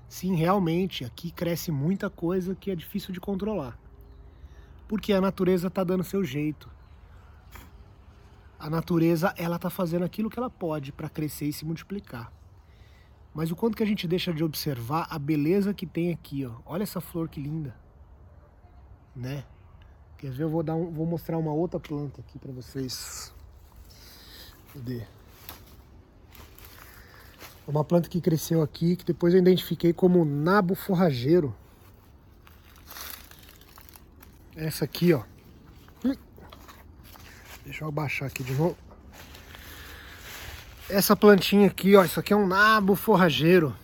Sim, 0.08 0.34
realmente, 0.34 1.04
aqui 1.04 1.30
cresce 1.30 1.70
muita 1.70 2.08
coisa 2.08 2.54
que 2.54 2.70
é 2.70 2.74
difícil 2.74 3.12
de 3.12 3.20
controlar 3.20 3.78
porque 4.88 5.12
a 5.12 5.20
natureza 5.20 5.68
está 5.68 5.84
dando 5.84 6.02
seu 6.02 6.24
jeito. 6.24 6.68
A 8.58 8.68
natureza 8.68 9.32
ela 9.36 9.56
está 9.56 9.70
fazendo 9.70 10.04
aquilo 10.04 10.30
que 10.30 10.38
ela 10.38 10.50
pode 10.50 10.90
para 10.90 11.08
crescer 11.08 11.44
e 11.44 11.52
se 11.52 11.64
multiplicar. 11.64 12.32
Mas 13.32 13.52
o 13.52 13.56
quanto 13.56 13.76
que 13.76 13.82
a 13.82 13.86
gente 13.86 14.08
deixa 14.08 14.32
de 14.32 14.42
observar 14.42 15.06
a 15.10 15.18
beleza 15.18 15.74
que 15.74 15.86
tem 15.86 16.10
aqui, 16.10 16.44
ó. 16.44 16.54
Olha 16.64 16.82
essa 16.82 17.00
flor 17.00 17.28
que 17.28 17.40
linda, 17.40 17.76
né? 19.14 19.44
Quer 20.16 20.32
ver? 20.32 20.44
Eu 20.44 20.48
vou 20.48 20.62
dar 20.62 20.74
um, 20.74 20.90
vou 20.90 21.06
mostrar 21.06 21.38
uma 21.38 21.52
outra 21.52 21.78
planta 21.78 22.20
aqui 22.20 22.38
para 22.38 22.50
vocês. 22.50 23.32
Cadê? 24.72 25.06
Uma 27.68 27.84
planta 27.84 28.08
que 28.08 28.18
cresceu 28.18 28.62
aqui, 28.62 28.96
que 28.96 29.04
depois 29.04 29.34
eu 29.34 29.40
identifiquei 29.40 29.92
como 29.92 30.24
nabo 30.24 30.74
forrageiro. 30.74 31.54
Essa 34.56 34.86
aqui, 34.86 35.12
ó. 35.12 35.22
Deixa 37.62 37.84
eu 37.84 37.88
abaixar 37.88 38.26
aqui 38.26 38.42
de 38.42 38.54
novo. 38.54 38.74
Essa 40.88 41.14
plantinha 41.14 41.66
aqui, 41.66 41.94
ó. 41.94 42.02
Isso 42.02 42.18
aqui 42.18 42.32
é 42.32 42.36
um 42.36 42.46
nabo 42.46 42.96
forrageiro. 42.96 43.76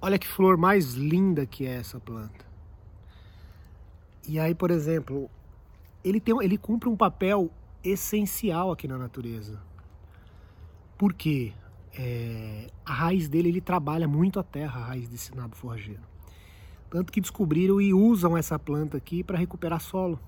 Olha 0.00 0.18
que 0.18 0.26
flor 0.26 0.56
mais 0.56 0.94
linda 0.94 1.46
que 1.46 1.64
é 1.64 1.74
essa 1.74 2.00
planta. 2.00 2.44
E 4.26 4.40
aí, 4.40 4.56
por 4.56 4.72
exemplo, 4.72 5.30
ele, 6.02 6.18
tem, 6.18 6.34
ele 6.42 6.58
cumpre 6.58 6.88
um 6.88 6.96
papel 6.96 7.48
essencial 7.84 8.72
aqui 8.72 8.88
na 8.88 8.98
natureza. 8.98 9.62
Por 10.98 11.12
quê? 11.12 11.52
É, 11.94 12.68
a 12.84 12.92
raiz 12.92 13.28
dele, 13.28 13.48
ele 13.48 13.60
trabalha 13.60 14.08
muito 14.08 14.40
a 14.40 14.42
terra, 14.42 14.80
a 14.80 14.84
raiz 14.84 15.08
desse 15.08 15.34
nabo 15.34 15.54
forrageiro. 15.54 16.02
Tanto 16.88 17.12
que 17.12 17.20
descobriram 17.20 17.80
e 17.80 17.92
usam 17.92 18.36
essa 18.36 18.58
planta 18.58 18.96
aqui 18.96 19.22
para 19.22 19.38
recuperar 19.38 19.80
solo. 19.80 20.18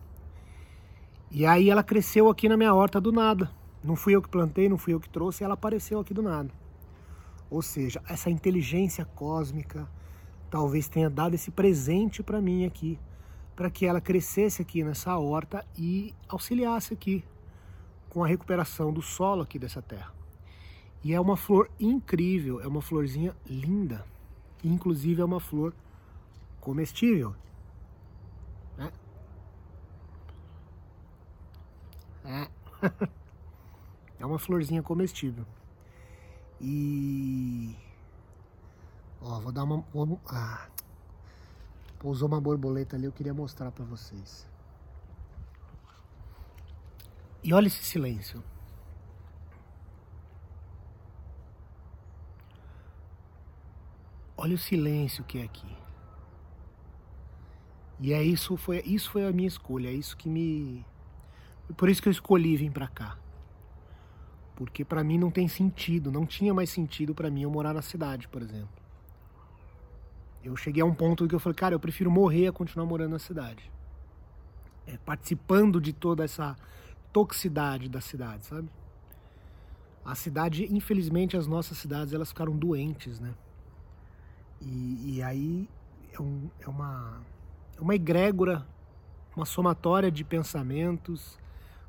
E 1.31 1.45
aí 1.45 1.69
ela 1.69 1.83
cresceu 1.83 2.29
aqui 2.29 2.49
na 2.49 2.57
minha 2.57 2.73
horta 2.73 3.01
do 3.01 3.13
nada. 3.13 3.51
Não 3.83 3.97
fui 3.97 4.15
eu 4.15 4.23
que 4.23 4.29
plantei, 4.29 4.69
não 4.69 4.79
fui 4.79 4.95
eu 4.95 5.01
que 5.01 5.09
trouxe, 5.09 5.45
ela 5.45 5.55
apareceu 5.55 6.01
aqui 6.01 6.15
do 6.15 6.23
nada. 6.23 6.51
Ou 7.51 7.61
seja, 7.61 8.03
essa 8.09 8.31
inteligência 8.31 9.05
cósmica 9.05 9.89
talvez 10.51 10.89
tenha 10.89 11.11
dado 11.11 11.35
esse 11.35 11.51
presente 11.51 12.23
para 12.23 12.41
mim 12.41 12.65
aqui, 12.65 12.99
para 13.57 13.71
que 13.71 13.85
ela 13.85 14.01
crescesse 14.01 14.63
aqui 14.63 14.83
nessa 14.83 15.17
horta 15.19 15.67
e 15.77 16.15
auxiliasse 16.29 16.95
aqui 16.95 17.25
com 18.09 18.23
a 18.23 18.27
recuperação 18.27 18.93
do 18.93 19.03
solo 19.03 19.43
aqui 19.43 19.59
dessa 19.59 19.83
terra. 19.83 20.24
E 21.05 21.13
é 21.13 21.21
uma 21.21 21.37
flor 21.37 21.71
incrível, 21.79 22.63
é 22.63 22.67
uma 22.67 22.81
florzinha 22.81 23.37
linda. 23.47 24.07
Inclusive 24.65 25.21
é 25.21 25.25
uma 25.25 25.39
flor 25.39 25.75
comestível. 26.59 27.37
Né? 28.79 28.91
É. 32.25 32.49
é 34.19 34.25
uma 34.25 34.39
florzinha 34.39 34.83
comestível. 34.83 35.45
E. 36.59 37.77
Ó, 39.21 39.41
vou 39.41 39.53
dar 39.53 39.65
uma. 39.65 39.85
Ah, 40.31 40.69
pousou 41.99 42.29
uma 42.29 42.41
borboleta 42.41 42.97
ali, 42.97 43.05
eu 43.05 43.13
queria 43.13 43.35
mostrar 43.35 43.71
para 43.71 43.85
vocês. 43.85 44.49
E 47.43 47.53
olha 47.53 47.67
esse 47.67 47.85
silêncio. 47.85 48.43
Olha 54.45 54.57
o 54.57 54.59
silêncio 54.59 55.25
que 55.25 55.39
é 55.39 55.45
aqui. 55.45 55.75
E 57.99 58.13
é 58.13 58.23
isso 58.23 58.59
foi 58.59 58.83
isso 58.85 59.11
foi 59.11 59.25
a 59.25 59.33
minha 59.33 59.49
escolha, 59.49 59.89
é 59.89 59.93
isso 59.95 60.15
que 60.15 60.29
me 60.29 60.85
por 61.79 61.89
isso 61.89 62.03
que 62.03 62.09
eu 62.09 62.13
escolhi 62.13 62.55
vir 62.55 62.71
para 62.71 62.87
cá. 62.87 63.17
Porque 64.55 64.85
para 64.85 65.03
mim 65.03 65.17
não 65.17 65.31
tem 65.31 65.49
sentido, 65.49 66.13
não 66.13 66.27
tinha 66.27 66.53
mais 66.53 66.69
sentido 66.69 67.15
para 67.15 67.31
mim 67.31 67.45
eu 67.45 67.51
morar 67.51 67.73
na 67.73 67.81
cidade, 67.81 68.29
por 68.29 68.43
exemplo. 68.43 68.69
Eu 70.43 70.55
cheguei 70.57 70.83
a 70.83 70.85
um 70.85 70.95
ponto 70.95 71.27
que 71.27 71.35
eu 71.35 71.41
falei, 71.41 71.57
cara, 71.57 71.75
eu 71.75 71.81
prefiro 71.81 72.11
morrer 72.11 72.49
a 72.49 72.53
continuar 72.53 72.85
morando 72.87 73.13
na 73.13 73.19
cidade. 73.19 73.73
É, 74.87 74.99
participando 74.99 75.81
de 75.81 75.95
toda 75.95 76.23
essa 76.23 76.55
toxicidade 77.15 77.89
da 77.89 78.03
cidade, 78.03 78.45
sabe? 78.45 78.69
A 80.05 80.15
cidade, 80.15 80.69
infelizmente, 80.71 81.35
as 81.35 81.47
nossas 81.47 81.79
cidades, 81.79 82.13
elas 82.13 82.29
ficaram 82.29 82.55
doentes, 82.55 83.19
né? 83.19 83.33
E, 84.65 85.17
e 85.17 85.23
aí 85.23 85.69
é, 86.13 86.21
um, 86.21 86.49
é 86.61 86.69
uma 86.69 87.23
uma 87.81 87.95
egrégora, 87.95 88.67
uma 89.37 89.45
somatória 89.45 90.11
de 90.11 90.25
pensamentos, 90.25 91.39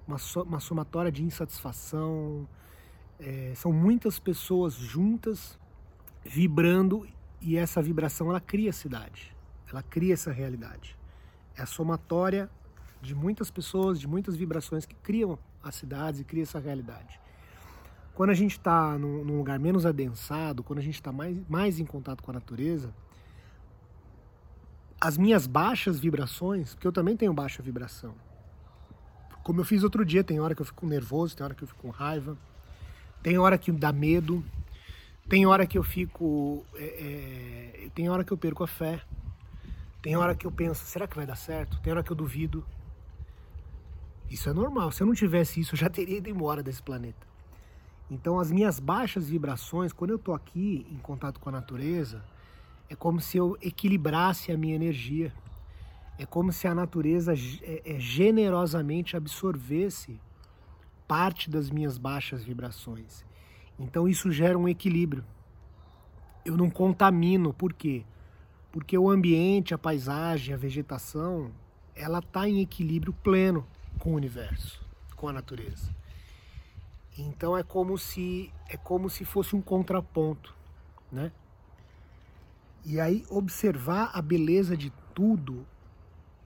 uma, 0.08 0.18
so, 0.18 0.42
uma 0.44 0.60
somatória 0.60 1.12
de 1.12 1.24
insatisfação. 1.24 2.48
É, 3.20 3.54
são 3.56 3.72
muitas 3.72 4.20
pessoas 4.20 4.74
juntas 4.74 5.58
vibrando 6.24 7.08
e 7.42 7.56
essa 7.58 7.82
vibração 7.82 8.30
ela 8.30 8.42
cria 8.42 8.72
a 8.72 8.74
cidade, 8.74 9.36
ela 9.70 9.84
cria 9.84 10.14
essa 10.14 10.32
realidade. 10.32 10.98
É 11.56 11.62
a 11.62 11.66
somatória 11.66 12.50
de 13.02 13.16
muitas 13.16 13.50
pessoas, 13.52 14.00
de 14.00 14.08
muitas 14.08 14.36
vibrações 14.36 14.86
que 14.86 14.96
criam 14.96 15.38
as 15.64 15.76
cidades 15.76 16.20
e 16.20 16.24
cria 16.24 16.44
essa 16.44 16.60
realidade. 16.60 17.20
Quando 18.16 18.30
a 18.30 18.34
gente 18.34 18.54
está 18.54 18.98
num, 18.98 19.38
lugar 19.38 19.60
menos 19.60 19.86
adensado, 19.86 20.64
quando 20.64 20.80
a 20.80 20.82
gente 20.82 20.96
está 20.96 21.12
mais, 21.12 21.38
mais 21.50 21.80
em 21.80 21.86
contato 21.86 22.24
com 22.24 22.32
a 22.32 22.34
natureza, 22.34 22.96
as 25.00 25.18
minhas 25.18 25.46
baixas 25.46 26.00
vibrações, 26.00 26.74
porque 26.74 26.88
eu 26.88 26.94
também 26.94 27.18
tenho 27.18 27.34
baixa 27.34 27.62
vibração. 27.62 28.16
Como 29.44 29.60
eu 29.60 29.66
fiz 29.66 29.84
outro 29.84 30.06
dia, 30.06 30.24
tem 30.24 30.40
hora 30.40 30.56
que 30.56 30.62
eu 30.62 30.66
fico 30.66 30.88
nervoso, 30.88 31.36
tem 31.36 31.44
hora 31.44 31.54
que 31.54 31.64
eu 31.64 31.68
fico 31.68 31.82
com 31.82 31.90
raiva, 31.90 32.38
tem 33.22 33.38
hora 33.38 33.58
que 33.58 33.70
dá 33.70 33.92
medo, 33.92 34.42
tem 35.28 35.46
hora 35.46 35.68
que 35.68 35.78
eu 35.78 35.84
fico. 35.84 36.66
É, 36.76 37.84
é, 37.84 37.90
tem 37.94 38.10
hora 38.10 38.24
que 38.24 38.32
eu 38.32 38.38
perco 38.38 38.64
a 38.64 38.68
fé, 38.68 39.02
tem 40.02 40.16
hora 40.16 40.34
que 40.34 40.48
eu 40.48 40.52
penso, 40.52 40.86
será 40.86 41.06
que 41.06 41.18
vai 41.18 41.26
dar 41.26 41.36
certo? 41.36 41.82
Tem 41.82 41.92
hora 41.92 42.02
que 42.02 42.12
eu 42.12 42.16
duvido. 42.16 42.66
Isso 44.30 44.50
é 44.50 44.54
normal. 44.54 44.92
Se 44.94 45.04
eu 45.04 45.08
não 45.08 45.14
tivesse 45.14 45.60
isso, 45.60 45.76
eu 45.76 45.78
já 45.78 45.90
teria 45.90 46.18
ido 46.18 46.30
embora 46.30 46.64
desse 46.64 46.82
planeta. 46.82 47.35
Então, 48.10 48.40
as 48.40 48.52
minhas 48.52 48.80
baixas 48.80 49.28
vibrações, 49.28 49.92
quando 49.92 50.12
eu 50.12 50.18
estou 50.18 50.36
aqui 50.36 50.86
em 50.92 50.98
contato 50.98 51.40
com 51.40 51.50
a 51.50 51.52
natureza, 51.52 52.24
é 52.90 52.96
como 52.96 53.20
se 53.20 53.38
eu 53.38 53.58
equilibrasse 53.62 54.52
a 54.52 54.58
minha 54.58 54.76
energia. 54.76 55.34
É 56.18 56.26
como 56.26 56.52
se 56.52 56.68
a 56.68 56.76
natureza 56.76 57.34
é, 57.34 57.82
é, 57.86 58.00
generosamente 58.00 59.18
absorvesse 59.18 60.20
parte 61.08 61.50
das 61.50 61.70
minhas 61.70 61.98
baixas 61.98 62.44
vibrações. 62.44 63.26
Então 63.78 64.08
isso 64.08 64.32
gera 64.32 64.58
um 64.58 64.68
equilíbrio. 64.68 65.26
Eu 66.46 66.56
não 66.56 66.70
contamino, 66.70 67.54
por 67.54 67.74
quê? 67.74 68.06
Porque 68.72 68.98
o 68.98 69.10
ambiente, 69.10 69.74
a 69.74 69.78
paisagem, 69.78 70.54
a 70.54 70.58
vegetação, 70.58 71.52
ela 71.96 72.20
está 72.20 72.48
em 72.48 72.62
equilíbrio 72.62 73.14
pleno 73.14 73.66
com 74.00 74.12
o 74.12 74.16
universo, 74.16 74.86
com 75.16 75.28
a 75.28 75.34
natureza. 75.34 75.94
Então 77.18 77.58
é 77.58 77.64
como 77.64 77.98
se 77.98 78.52
é 78.68 78.76
como 78.76 79.10
se 79.10 79.24
fosse 79.24 79.56
um 79.56 79.62
contraponto, 79.62 80.56
né? 81.12 81.32
E 82.84 83.00
aí, 83.00 83.26
observar 83.30 84.12
a 84.14 84.22
beleza 84.22 84.78
de 84.78 84.92
tudo 85.14 85.66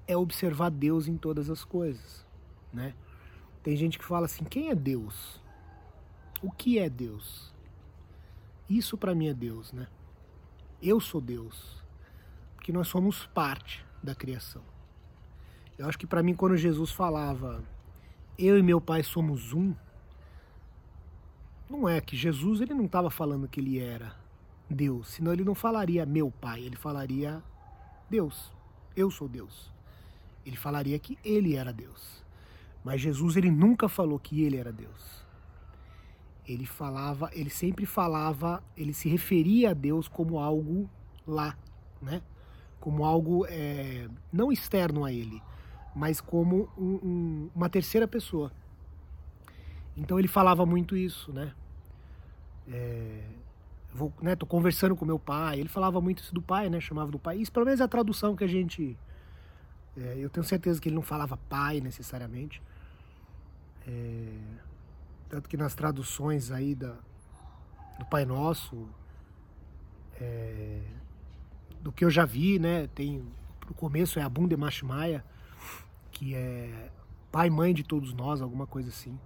é 0.07 0.15
observar 0.15 0.69
Deus 0.69 1.07
em 1.07 1.17
todas 1.17 1.49
as 1.49 1.65
coisas, 1.65 2.25
né? 2.71 2.93
Tem 3.61 3.75
gente 3.75 3.99
que 3.99 4.05
fala 4.05 4.25
assim: 4.25 4.43
quem 4.43 4.69
é 4.69 4.75
Deus? 4.75 5.41
O 6.41 6.51
que 6.51 6.79
é 6.79 6.89
Deus? 6.89 7.53
Isso 8.69 8.97
para 8.97 9.13
mim 9.13 9.27
é 9.27 9.33
Deus, 9.33 9.73
né? 9.73 9.87
Eu 10.81 11.01
sou 11.01 11.19
Deus, 11.19 11.83
porque 12.55 12.71
nós 12.71 12.87
somos 12.87 13.25
parte 13.27 13.85
da 14.01 14.15
criação. 14.15 14.63
Eu 15.77 15.87
acho 15.87 15.97
que 15.97 16.07
para 16.07 16.23
mim, 16.23 16.33
quando 16.35 16.55
Jesus 16.55 16.91
falava, 16.91 17.63
eu 18.37 18.57
e 18.57 18.63
meu 18.63 18.79
Pai 18.79 19.03
somos 19.03 19.51
um, 19.51 19.75
não 21.69 21.87
é 21.87 22.01
que 22.01 22.17
Jesus 22.17 22.61
ele 22.61 22.73
não 22.73 22.85
estava 22.85 23.09
falando 23.09 23.47
que 23.47 23.59
ele 23.59 23.79
era 23.79 24.15
Deus, 24.69 25.09
senão 25.09 25.31
ele 25.31 25.43
não 25.43 25.55
falaria 25.55 26.05
meu 26.05 26.31
pai, 26.31 26.61
ele 26.63 26.75
falaria 26.75 27.41
Deus. 28.09 28.51
Eu 28.95 29.11
sou 29.11 29.27
Deus. 29.27 29.71
Ele 30.45 30.55
falaria 30.57 30.97
que 30.97 31.17
ele 31.23 31.55
era 31.55 31.71
Deus. 31.71 32.23
Mas 32.83 33.01
Jesus 33.01 33.37
ele 33.37 33.51
nunca 33.51 33.87
falou 33.87 34.19
que 34.19 34.43
ele 34.43 34.57
era 34.57 34.71
Deus. 34.71 35.25
Ele 36.47 36.65
falava, 36.65 37.29
ele 37.33 37.49
sempre 37.49 37.85
falava, 37.85 38.63
ele 38.75 38.93
se 38.93 39.07
referia 39.07 39.71
a 39.71 39.73
Deus 39.73 40.07
como 40.07 40.39
algo 40.39 40.89
lá, 41.25 41.55
né? 42.01 42.21
Como 42.79 43.03
algo 43.03 43.45
é, 43.47 44.07
não 44.33 44.51
externo 44.51 45.05
a 45.05 45.11
ele, 45.11 45.41
mas 45.95 46.19
como 46.19 46.69
um, 46.75 46.95
um, 47.03 47.49
uma 47.53 47.69
terceira 47.69 48.07
pessoa. 48.07 48.51
Então 49.95 50.17
ele 50.17 50.27
falava 50.27 50.65
muito 50.65 50.95
isso, 50.95 51.31
né? 51.31 51.53
É, 52.71 53.21
vou, 53.93 54.13
né, 54.21 54.35
tô 54.35 54.45
conversando 54.45 54.95
com 54.95 55.05
meu 55.05 55.19
pai, 55.19 55.59
ele 55.59 55.69
falava 55.69 55.99
muito 55.99 56.21
isso 56.21 56.33
do 56.33 56.41
pai, 56.41 56.69
né? 56.69 56.79
Chamava 56.79 57.11
do 57.11 57.19
pai. 57.19 57.37
Isso 57.37 57.51
pelo 57.51 57.65
menos 57.65 57.79
é 57.81 57.83
a 57.83 57.87
tradução 57.87 58.35
que 58.35 58.43
a 58.43 58.47
gente. 58.47 58.97
É, 59.97 60.15
eu 60.17 60.29
tenho 60.29 60.43
certeza 60.43 60.79
que 60.79 60.89
ele 60.89 60.95
não 60.95 61.01
falava 61.01 61.37
pai 61.49 61.81
necessariamente. 61.81 62.61
É, 63.87 64.37
tanto 65.29 65.49
que 65.49 65.57
nas 65.57 65.75
traduções 65.75 66.51
aí 66.51 66.75
da, 66.75 66.95
do 67.97 68.05
Pai 68.05 68.25
Nosso, 68.25 68.87
é, 70.19 70.81
do 71.81 71.91
que 71.91 72.05
eu 72.05 72.09
já 72.09 72.25
vi, 72.25 72.59
né? 72.59 72.87
Tem 72.87 73.23
no 73.67 73.73
começo 73.75 74.19
é 74.19 74.23
Abum 74.23 74.47
de 74.47 74.57
Mashmaya, 74.57 75.23
que 76.11 76.33
é 76.33 76.91
pai 77.31 77.49
mãe 77.49 77.73
de 77.73 77.83
todos 77.83 78.13
nós, 78.13 78.41
alguma 78.41 78.65
coisa 78.65 78.89
assim. 78.89 79.17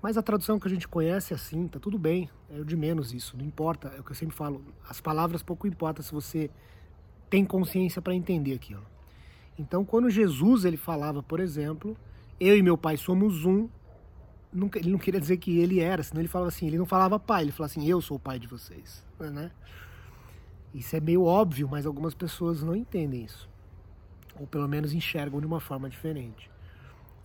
Mas 0.00 0.16
a 0.16 0.22
tradução 0.22 0.58
que 0.58 0.68
a 0.68 0.70
gente 0.70 0.86
conhece 0.86 1.32
é 1.32 1.36
assim, 1.36 1.66
tá 1.66 1.80
tudo 1.80 1.98
bem, 1.98 2.30
é 2.50 2.60
o 2.60 2.64
de 2.64 2.76
menos 2.76 3.12
isso, 3.12 3.36
não 3.36 3.44
importa, 3.44 3.88
é 3.88 4.00
o 4.00 4.04
que 4.04 4.12
eu 4.12 4.16
sempre 4.16 4.36
falo, 4.36 4.64
as 4.88 5.00
palavras 5.00 5.42
pouco 5.42 5.66
importa 5.66 6.02
se 6.02 6.12
você 6.12 6.50
tem 7.28 7.44
consciência 7.44 8.00
para 8.00 8.14
entender 8.14 8.54
aquilo. 8.54 8.86
Então, 9.58 9.84
quando 9.84 10.08
Jesus 10.08 10.64
ele 10.64 10.76
falava, 10.76 11.20
por 11.20 11.40
exemplo, 11.40 11.96
eu 12.38 12.56
e 12.56 12.62
meu 12.62 12.78
pai 12.78 12.96
somos 12.96 13.44
um, 13.44 13.68
nunca, 14.52 14.78
ele 14.78 14.90
não 14.90 14.98
queria 14.98 15.20
dizer 15.20 15.36
que 15.38 15.58
ele 15.58 15.80
era, 15.80 16.00
senão 16.02 16.20
ele 16.20 16.28
falava 16.28 16.48
assim, 16.48 16.68
ele 16.68 16.78
não 16.78 16.86
falava 16.86 17.18
pai, 17.18 17.42
ele 17.42 17.52
falava 17.52 17.72
assim, 17.72 17.84
eu 17.84 18.00
sou 18.00 18.18
o 18.18 18.20
pai 18.20 18.38
de 18.38 18.46
vocês, 18.46 19.04
né? 19.18 19.50
Isso 20.72 20.94
é 20.94 21.00
meio 21.00 21.24
óbvio, 21.24 21.68
mas 21.68 21.86
algumas 21.86 22.14
pessoas 22.14 22.62
não 22.62 22.76
entendem 22.76 23.24
isso, 23.24 23.48
ou 24.38 24.46
pelo 24.46 24.68
menos 24.68 24.92
enxergam 24.92 25.40
de 25.40 25.46
uma 25.46 25.58
forma 25.58 25.90
diferente. 25.90 26.48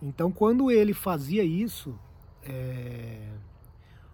Então, 0.02 0.32
quando 0.32 0.72
ele 0.72 0.92
fazia 0.92 1.44
isso, 1.44 1.96
é... 2.48 3.28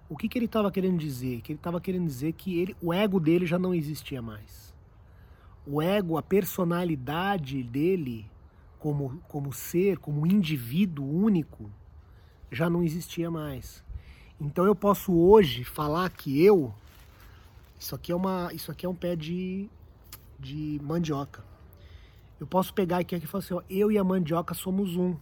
O 0.08 0.16
que, 0.16 0.28
que 0.28 0.36
ele 0.36 0.46
estava 0.46 0.70
querendo 0.72 0.98
dizer? 0.98 1.40
Que 1.40 1.52
ele 1.52 1.58
estava 1.58 1.80
querendo 1.80 2.06
dizer 2.06 2.32
que 2.32 2.58
ele, 2.58 2.76
o 2.82 2.92
ego 2.92 3.20
dele 3.20 3.46
já 3.46 3.58
não 3.58 3.72
existia 3.72 4.20
mais. 4.20 4.74
O 5.66 5.80
ego, 5.80 6.18
a 6.18 6.22
personalidade 6.22 7.62
dele 7.62 8.28
como, 8.80 9.22
como 9.28 9.52
ser, 9.52 9.98
como 9.98 10.26
indivíduo 10.26 11.06
único, 11.06 11.70
já 12.50 12.68
não 12.68 12.82
existia 12.82 13.30
mais. 13.30 13.84
Então 14.40 14.64
eu 14.64 14.74
posso 14.74 15.12
hoje 15.12 15.62
falar 15.62 16.08
que 16.10 16.42
eu, 16.42 16.74
isso 17.78 17.94
aqui 17.94 18.10
é 18.10 18.16
uma, 18.16 18.50
isso 18.52 18.72
aqui 18.72 18.86
é 18.86 18.88
um 18.88 18.94
pé 18.94 19.14
de, 19.14 19.68
de 20.38 20.80
mandioca. 20.82 21.44
Eu 22.40 22.46
posso 22.46 22.72
pegar 22.72 22.98
aqui 22.98 23.14
e 23.14 23.20
falar 23.20 23.44
assim, 23.44 23.54
ó, 23.54 23.62
eu 23.68 23.92
e 23.92 23.98
a 23.98 24.02
mandioca 24.02 24.54
somos 24.54 24.96
um 24.96 25.14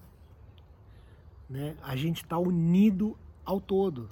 né? 1.48 1.76
A 1.82 1.96
gente 1.96 2.22
está 2.22 2.36
unido 2.36 3.16
ao 3.44 3.60
todo. 3.60 4.10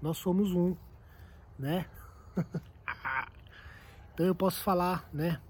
Nós 0.00 0.16
somos 0.16 0.52
um, 0.52 0.74
né? 1.58 1.84
então 4.14 4.24
eu 4.24 4.34
posso 4.34 4.62
falar, 4.62 5.08
né? 5.12 5.40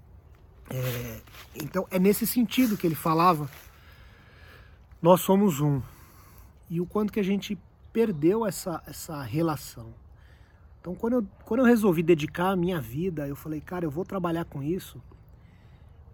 É, 0.69 1.21
então 1.55 1.87
é 1.89 1.97
nesse 1.97 2.27
sentido 2.27 2.77
que 2.77 2.85
ele 2.85 2.95
falava. 2.95 3.49
Nós 5.01 5.21
somos 5.21 5.59
um. 5.59 5.81
E 6.69 6.79
o 6.79 6.85
quanto 6.85 7.11
que 7.11 7.19
a 7.19 7.23
gente 7.23 7.57
perdeu 7.91 8.45
essa, 8.45 8.81
essa 8.85 9.21
relação. 9.21 9.93
Então 10.79 10.95
quando 10.95 11.13
eu, 11.13 11.27
quando 11.45 11.61
eu 11.61 11.65
resolvi 11.65 12.03
dedicar 12.03 12.51
a 12.51 12.55
minha 12.55 12.79
vida, 12.79 13.27
eu 13.27 13.35
falei, 13.35 13.61
cara, 13.61 13.85
eu 13.85 13.91
vou 13.91 14.05
trabalhar 14.05 14.45
com 14.45 14.61
isso. 14.61 15.01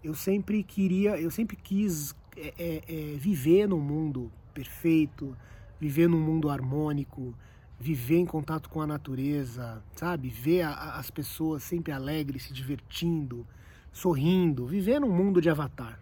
Eu 0.02 0.14
sempre 0.14 0.62
queria, 0.62 1.20
eu 1.20 1.30
sempre 1.30 1.56
quis 1.56 2.14
é, 2.36 2.54
é, 2.58 2.84
é 2.88 3.16
viver 3.16 3.66
no 3.66 3.78
mundo 3.78 4.30
perfeito, 4.58 5.36
viver 5.78 6.08
num 6.08 6.18
mundo 6.18 6.50
harmônico, 6.50 7.32
viver 7.78 8.16
em 8.16 8.26
contato 8.26 8.68
com 8.68 8.80
a 8.82 8.86
natureza, 8.88 9.80
sabe? 9.94 10.28
Ver 10.28 10.62
a, 10.62 10.96
as 10.96 11.12
pessoas 11.12 11.62
sempre 11.62 11.92
alegres, 11.92 12.42
se 12.42 12.52
divertindo, 12.52 13.46
sorrindo, 13.92 14.66
viver 14.66 14.98
num 15.00 15.12
mundo 15.12 15.40
de 15.40 15.48
Avatar, 15.48 16.00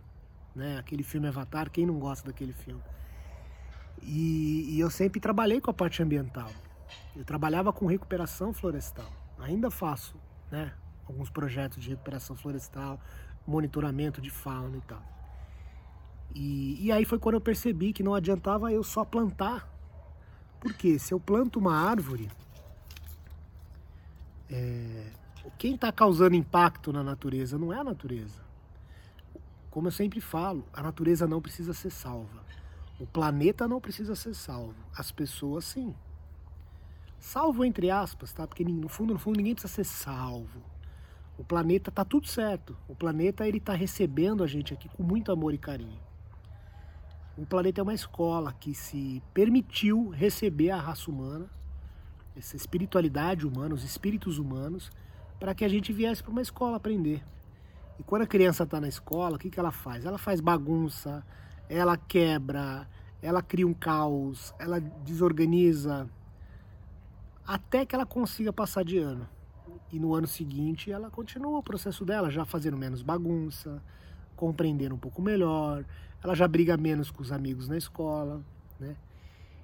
né? 0.55 0.79
Aquele 0.79 1.03
filme 1.03 1.29
Avatar, 1.29 1.71
quem 1.71 1.85
não 1.85 1.99
gosta 1.99 2.29
daquele 2.29 2.55
filme? 2.55 2.83
E, 4.03 4.75
e 4.75 4.81
eu 4.81 4.89
sempre 4.89 5.21
trabalhei 5.21 5.61
com 5.61 5.71
a 5.71 5.75
parte 5.75 6.03
ambiental. 6.03 6.51
Eu 7.15 7.27
trabalhava 7.27 7.75
com 7.75 7.85
recuperação 7.85 8.55
florestal. 8.55 9.13
Ainda 9.39 9.71
faço, 9.71 10.17
né? 10.51 10.73
Alguns 11.07 11.29
projetos 11.29 11.83
de 11.83 11.91
recuperação 11.91 12.35
florestal, 12.35 12.99
monitoramento 13.47 14.19
de 14.19 14.31
fauna 14.31 14.79
e 14.79 14.81
tal. 14.81 15.16
E, 16.39 16.85
e 16.85 16.93
aí 16.93 17.07
foi 17.07 17.19
quando 17.19 17.37
eu 17.37 17.41
percebi 17.41 17.95
que 17.95 18.03
não 18.03 18.15
adiantava 18.15 18.71
eu 18.71 18.85
só 18.85 19.07
plantar. 19.07 19.67
Porque 20.61 20.99
se 20.99 21.15
eu 21.15 21.19
planto 21.19 21.59
uma 21.59 21.75
árvore, 21.75 22.29
é, 24.51 25.13
quem 25.57 25.75
está 25.75 25.91
causando 25.91 26.37
impacto 26.37 26.93
na 26.93 27.03
natureza 27.03 27.57
não 27.57 27.73
é 27.73 27.79
a 27.79 27.85
natureza. 27.85 28.45
Como 29.71 29.89
eu 29.89 29.93
sempre 29.93 30.21
falo, 30.21 30.63
a 30.75 30.83
natureza 30.83 31.27
não 31.27 31.41
precisa 31.41 31.73
ser 31.73 31.91
salva. 31.91 32.45
O 33.01 33.07
planeta 33.07 33.67
não 33.67 33.81
precisa 33.81 34.15
ser 34.15 34.35
salvo. 34.35 34.77
As 34.95 35.11
pessoas 35.11 35.65
sim. 35.65 35.95
Salvo 37.19 37.65
entre 37.65 37.91
aspas, 37.91 38.35
tá? 38.35 38.47
Porque 38.47 38.63
no 38.63 38.89
fundo, 38.89 39.15
no 39.15 39.19
fundo, 39.19 39.39
ninguém 39.39 39.55
precisa 39.55 39.73
ser 39.73 39.85
salvo. 39.85 40.61
O 41.39 41.45
planeta 41.45 41.91
tá 41.91 42.05
tudo 42.05 42.27
certo. 42.27 42.77
O 42.87 42.95
planeta 42.95 43.49
ele 43.49 43.59
tá 43.59 43.73
recebendo 43.73 44.45
a 44.45 44.47
gente 44.47 44.75
aqui 44.75 44.87
com 44.91 45.03
muito 45.03 45.33
amor 45.33 45.55
e 45.55 45.59
carinho. 45.59 46.06
O 47.37 47.45
planeta 47.45 47.81
é 47.81 47.83
uma 47.83 47.93
escola 47.93 48.51
que 48.53 48.75
se 48.75 49.23
permitiu 49.35 50.09
receber 50.09 50.71
a 50.71 50.81
raça 50.81 51.11
humana, 51.11 51.51
essa 52.35 52.57
espiritualidade 52.57 53.47
humana, 53.47 53.75
os 53.75 53.85
espíritos 53.85 54.39
humanos, 54.39 54.91
para 55.39 55.55
que 55.55 55.63
a 55.63 55.69
gente 55.69 55.93
viesse 55.93 56.23
para 56.23 56.33
uma 56.33 56.41
escola 56.41 56.79
aprender. 56.79 57.23
E 57.99 58.03
quando 58.03 58.23
a 58.23 58.27
criança 58.27 58.63
está 58.65 58.81
na 58.81 58.89
escola, 58.89 59.37
o 59.37 59.39
que, 59.39 59.51
que 59.51 59.61
ela 59.61 59.71
faz? 59.71 60.07
Ela 60.07 60.17
faz 60.17 60.41
bagunça, 60.41 61.23
ela 61.69 61.99
quebra, 61.99 62.89
ela 63.21 63.43
cria 63.43 63.67
um 63.67 63.75
caos, 63.75 64.55
ela 64.59 64.81
desorganiza, 64.81 66.09
até 67.47 67.85
que 67.85 67.95
ela 67.95 68.07
consiga 68.07 68.51
passar 68.51 68.83
de 68.83 68.97
ano. 68.97 69.29
E 69.93 70.01
no 70.01 70.15
ano 70.15 70.27
seguinte 70.27 70.91
ela 70.91 71.11
continua 71.11 71.59
o 71.59 71.63
processo 71.63 72.03
dela, 72.03 72.31
já 72.31 72.47
fazendo 72.47 72.79
menos 72.79 73.03
bagunça, 73.03 73.83
compreendendo 74.35 74.95
um 74.95 74.99
pouco 74.99 75.21
melhor, 75.21 75.85
ela 76.27 76.35
já 76.35 76.49
briga 76.49 76.77
menos 76.77 77.09
com 77.09 77.23
os 77.23 77.31
amigos 77.31 77.69
na 77.69 77.77
escola, 77.77 78.45
né? 78.81 78.97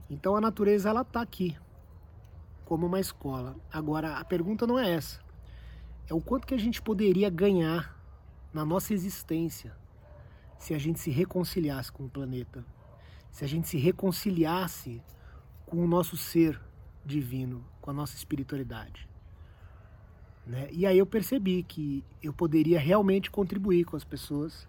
Então 0.08 0.36
a 0.36 0.40
natureza 0.40 0.88
ela 0.88 1.02
tá 1.02 1.20
aqui 1.20 1.56
como 2.64 2.86
uma 2.86 3.00
escola. 3.00 3.56
Agora 3.72 4.16
a 4.16 4.24
pergunta 4.24 4.64
não 4.64 4.78
é 4.78 4.92
essa. 4.92 5.20
É 6.08 6.14
o 6.14 6.20
quanto 6.20 6.46
que 6.46 6.54
a 6.54 6.58
gente 6.58 6.80
poderia 6.80 7.28
ganhar 7.28 7.98
na 8.54 8.64
nossa 8.64 8.94
existência 8.94 9.76
se 10.56 10.72
a 10.72 10.78
gente 10.78 11.00
se 11.00 11.10
reconciliasse 11.10 11.90
com 11.90 12.04
o 12.04 12.08
planeta, 12.08 12.64
se 13.32 13.44
a 13.44 13.48
gente 13.48 13.66
se 13.66 13.76
reconciliasse 13.76 15.02
com 15.66 15.82
o 15.82 15.88
nosso 15.88 16.16
ser 16.16 16.60
divino, 17.04 17.64
com 17.80 17.90
a 17.90 17.92
nossa 17.92 18.14
espiritualidade. 18.14 19.08
Né? 20.46 20.68
E 20.70 20.86
aí 20.86 20.98
eu 20.98 21.06
percebi 21.06 21.64
que 21.64 22.04
eu 22.22 22.32
poderia 22.32 22.78
realmente 22.78 23.32
contribuir 23.32 23.84
com 23.84 23.96
as 23.96 24.04
pessoas 24.04 24.68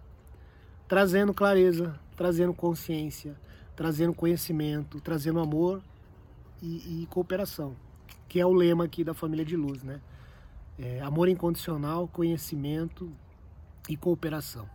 trazendo 0.93 1.33
clareza, 1.33 1.99
trazendo 2.15 2.53
consciência, 2.53 3.35
trazendo 3.75 4.13
conhecimento, 4.13 5.01
trazendo 5.01 5.39
amor 5.39 5.81
e, 6.61 7.01
e 7.01 7.07
cooperação, 7.07 7.75
que 8.29 8.39
é 8.39 8.45
o 8.45 8.53
lema 8.53 8.83
aqui 8.83 9.03
da 9.03 9.11
família 9.11 9.43
de 9.43 9.55
luz, 9.55 9.81
né? 9.81 9.99
É, 10.77 11.01
amor 11.01 11.29
incondicional, 11.29 12.07
conhecimento 12.07 13.11
e 13.89 13.97
cooperação, 13.97 14.69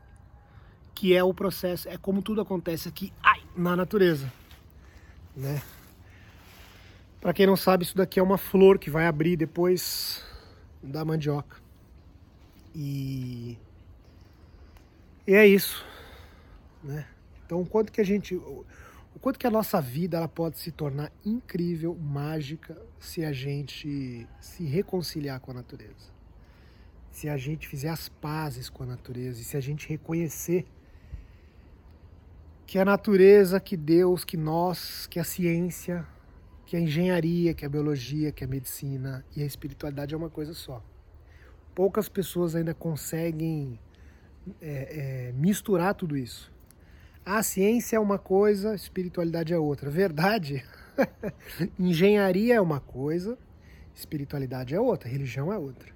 que 0.93 1.15
é 1.15 1.23
o 1.23 1.33
processo, 1.33 1.89
é 1.89 1.97
como 1.97 2.21
tudo 2.21 2.41
acontece 2.41 2.89
aqui 2.89 3.13
ai, 3.23 3.41
na 3.57 3.77
natureza, 3.77 4.33
né? 5.37 5.63
Para 7.21 7.33
quem 7.33 7.47
não 7.47 7.57
sabe, 7.57 7.85
isso 7.85 7.97
daqui 7.97 8.19
é 8.19 8.23
uma 8.25 8.39
flor 8.39 8.77
que 8.77 8.91
vai 8.91 9.07
abrir 9.07 9.37
depois 9.37 10.25
da 10.83 11.05
mandioca. 11.05 11.59
E, 12.75 13.57
e 15.25 15.33
é 15.33 15.47
isso. 15.47 15.87
Né? 16.83 17.07
Então, 17.45 17.65
quanto 17.65 17.93
que 17.93 18.01
a 18.01 18.05
gente. 18.05 18.35
O, 18.35 18.65
o 19.15 19.19
quanto 19.19 19.39
que 19.39 19.47
a 19.47 19.51
nossa 19.51 19.81
vida 19.81 20.17
ela 20.17 20.29
pode 20.29 20.59
se 20.59 20.71
tornar 20.71 21.11
incrível, 21.25 21.95
mágica, 21.95 22.81
se 23.01 23.25
a 23.25 23.33
gente 23.33 24.27
se 24.41 24.65
reconciliar 24.65 25.41
com 25.41 25.51
a 25.51 25.55
natureza. 25.55 26.19
Se 27.11 27.29
a 27.29 27.37
gente 27.37 27.67
fizer 27.67 27.89
as 27.89 28.09
pazes 28.09 28.71
com 28.71 28.85
a 28.85 28.87
natureza 28.87 29.41
e 29.41 29.45
se 29.45 29.57
a 29.57 29.61
gente 29.61 29.89
reconhecer 29.89 30.67
que 32.67 32.79
a 32.79 32.85
natureza, 32.85 33.59
que 33.59 33.77
Deus, 33.77 34.25
que 34.25 34.37
nós, 34.37 35.07
que 35.07 35.19
a 35.19 35.25
ciência, 35.25 36.07
que 36.67 36.77
a 36.77 36.81
engenharia, 36.81 37.55
que 37.55 37.65
a 37.65 37.69
biologia, 37.69 38.31
que 38.31 38.45
a 38.45 38.47
medicina 38.47 39.25
e 39.35 39.43
a 39.43 39.47
espiritualidade 39.47 40.15
é 40.15 40.19
uma 40.19 40.29
coisa 40.29 40.53
só. 40.53 40.85
Poucas 41.75 42.11
pessoas 42.11 42.55
ainda 42.55 42.75
conseguem 42.75 43.81
é, 44.61 45.29
é, 45.29 45.33
misturar 45.33 45.95
tudo 45.95 46.15
isso. 46.15 46.53
A 47.31 47.43
ciência 47.43 47.99
é 47.99 48.01
uma 48.01 48.19
coisa, 48.19 48.75
espiritualidade 48.75 49.53
é 49.53 49.59
outra. 49.59 49.91
Verdade? 49.91 50.65
engenharia 51.79 52.55
é 52.55 52.61
uma 52.61 52.81
coisa, 52.81 53.37
espiritualidade 53.95 54.75
é 54.75 54.81
outra, 54.81 55.11
religião 55.11 55.53
é 55.53 55.59
outra. 55.59 55.93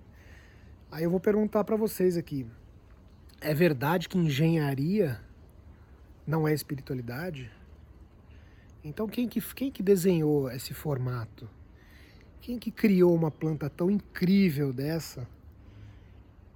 Aí 0.91 1.05
eu 1.05 1.11
vou 1.11 1.19
perguntar 1.19 1.65
para 1.65 1.75
vocês 1.75 2.19
aqui: 2.19 2.47
é 3.41 3.55
verdade 3.55 4.11
que 4.11 4.19
engenharia 4.19 5.19
não 6.27 6.47
é 6.47 6.53
espiritualidade? 6.53 7.51
Então 8.85 9.09
quem 9.09 9.27
que, 9.27 9.41
quem 9.55 9.71
que 9.71 9.83
desenhou 9.83 10.51
esse 10.51 10.75
formato? 10.75 11.49
Quem 12.43 12.59
que 12.59 12.71
criou 12.71 13.15
uma 13.15 13.31
planta 13.31 13.71
tão 13.71 13.91
incrível 13.91 14.71
dessa, 14.71 15.27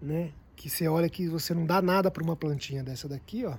né? 0.03 0.35
Que 0.55 0.69
você 0.69 0.87
olha 0.87 1.09
que 1.09 1.29
você 1.29 1.55
não 1.55 1.65
dá 1.65 1.81
nada 1.81 2.11
para 2.11 2.23
uma 2.23 2.37
plantinha 2.37 2.83
dessa 2.83 3.09
daqui, 3.09 3.47
ó. 3.47 3.57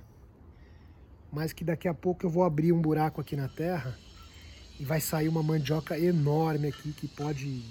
Mas 1.38 1.54
que 1.54 1.63
daqui 1.63 1.88
a 1.88 1.93
pouco 1.93 2.26
eu 2.26 2.32
vou 2.32 2.43
abrir 2.43 2.73
um 2.73 2.82
buraco 2.82 3.21
aqui 3.21 3.36
na 3.36 3.47
terra 3.47 3.95
e 4.80 4.84
vai 4.84 5.00
sair 5.00 5.28
uma 5.28 5.43
mandioca 5.43 5.95
enorme 5.95 6.69
aqui 6.69 6.91
que 6.91 7.08
pode 7.08 7.63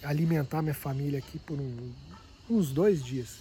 alimentar 0.00 0.62
minha 0.62 0.76
família 0.76 1.18
aqui 1.18 1.36
por 1.40 1.58
um, 1.58 1.92
uns 2.48 2.70
dois 2.70 3.04
dias, 3.04 3.38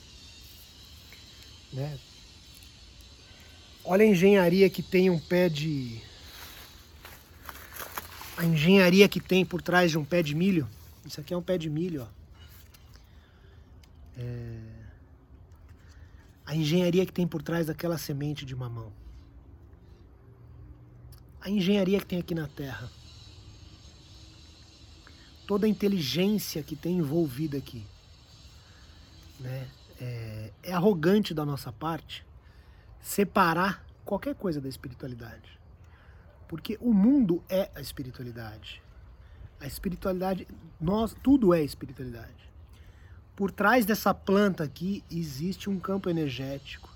né? 1.72 2.00
Olha 3.84 4.04
a 4.04 4.08
engenharia 4.08 4.68
que 4.72 4.82
tem 4.82 5.08
um 5.12 5.20
pé 5.20 5.48
de. 5.48 6.02
A 8.38 8.46
engenharia 8.46 9.08
que 9.08 9.20
tem 9.20 9.46
por 9.46 9.62
trás 9.62 9.92
de 9.92 10.00
um 10.00 10.04
pé 10.04 10.24
de 10.24 10.34
milho. 10.34 10.68
Isso 11.06 11.22
aqui 11.22 11.32
é 11.32 11.38
um 11.38 11.44
pé 11.44 11.60
de 11.60 11.70
milho, 11.70 12.02
ó. 12.02 12.08
É... 14.18 14.60
A 16.44 16.56
engenharia 16.56 17.06
que 17.06 17.14
tem 17.14 17.28
por 17.28 17.44
trás 17.44 17.68
daquela 17.68 18.00
semente 18.00 18.48
de 18.48 18.56
mamão. 18.56 18.92
A 21.42 21.50
engenharia 21.50 22.00
que 22.00 22.06
tem 22.06 22.20
aqui 22.20 22.36
na 22.36 22.48
Terra. 22.48 22.90
Toda 25.48 25.66
a 25.66 25.70
inteligência 25.70 26.62
que 26.62 26.76
tem 26.76 26.98
envolvida 26.98 27.58
aqui. 27.58 27.86
Né? 29.40 29.68
É, 30.00 30.52
é 30.64 30.74
arrogante 30.74 31.34
da 31.34 31.46
nossa 31.46 31.72
parte 31.72 32.26
separar 33.02 33.84
qualquer 34.06 34.36
coisa 34.36 34.60
da 34.60 34.68
espiritualidade. 34.68 35.60
Porque 36.48 36.78
o 36.82 36.94
mundo 36.94 37.44
é 37.48 37.70
a 37.76 37.82
espiritualidade. 37.82 38.82
A 39.60 39.68
espiritualidade, 39.68 40.48
nós, 40.80 41.16
tudo 41.22 41.54
é 41.54 41.62
espiritualidade. 41.64 42.50
Por 43.36 43.52
trás 43.52 43.86
dessa 43.86 44.14
planta 44.14 44.64
aqui 44.64 45.04
existe 45.10 45.70
um 45.70 45.80
campo 45.80 46.10
energético. 46.10 46.90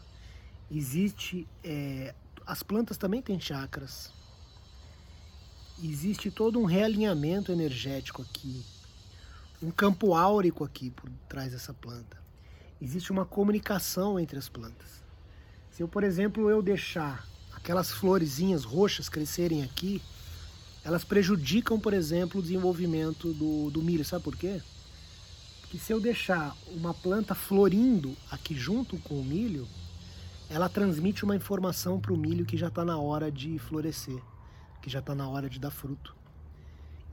Existe. 0.69 1.47
É, 1.63 2.13
as 2.45 2.63
plantas 2.63 2.97
também 2.97 3.21
têm 3.21 3.39
chakras. 3.39 4.11
Existe 5.85 6.31
todo 6.31 6.57
um 6.61 6.63
realinhamento 6.63 7.51
energético 7.51 8.21
aqui. 8.21 8.63
Um 9.61 9.69
campo 9.69 10.15
áurico 10.15 10.63
aqui 10.63 10.89
por 10.89 11.09
trás 11.27 11.51
dessa 11.51 11.73
planta. 11.73 12.17
Existe 12.81 13.11
uma 13.11 13.25
comunicação 13.25 14.17
entre 14.17 14.39
as 14.39 14.47
plantas. 14.47 15.03
Se 15.71 15.83
eu, 15.83 15.87
por 15.89 16.05
exemplo, 16.05 16.49
eu 16.49 16.61
deixar 16.61 17.27
aquelas 17.53 17.91
florezinhas 17.91 18.63
roxas 18.63 19.09
crescerem 19.09 19.61
aqui, 19.61 20.01
elas 20.85 21.03
prejudicam, 21.03 21.77
por 21.77 21.93
exemplo, 21.93 22.39
o 22.39 22.41
desenvolvimento 22.41 23.33
do, 23.33 23.69
do 23.69 23.83
milho. 23.83 24.05
Sabe 24.05 24.23
por 24.23 24.37
quê? 24.37 24.61
Porque 25.59 25.77
se 25.77 25.91
eu 25.91 25.99
deixar 25.99 26.55
uma 26.67 26.93
planta 26.93 27.35
florindo 27.35 28.15
aqui 28.31 28.55
junto 28.55 28.97
com 28.99 29.19
o 29.19 29.25
milho, 29.25 29.67
ela 30.49 30.69
transmite 30.69 31.25
uma 31.25 31.35
informação 31.35 31.99
para 31.99 32.13
o 32.13 32.17
milho 32.17 32.45
que 32.45 32.55
já 32.55 32.69
está 32.69 32.85
na 32.85 32.97
hora 32.97 33.29
de 33.29 33.59
florescer, 33.59 34.21
que 34.83 34.89
já 34.89 34.99
está 34.99 35.15
na 35.15 35.27
hora 35.29 35.49
de 35.49 35.59
dar 35.59 35.71
fruto. 35.71 36.13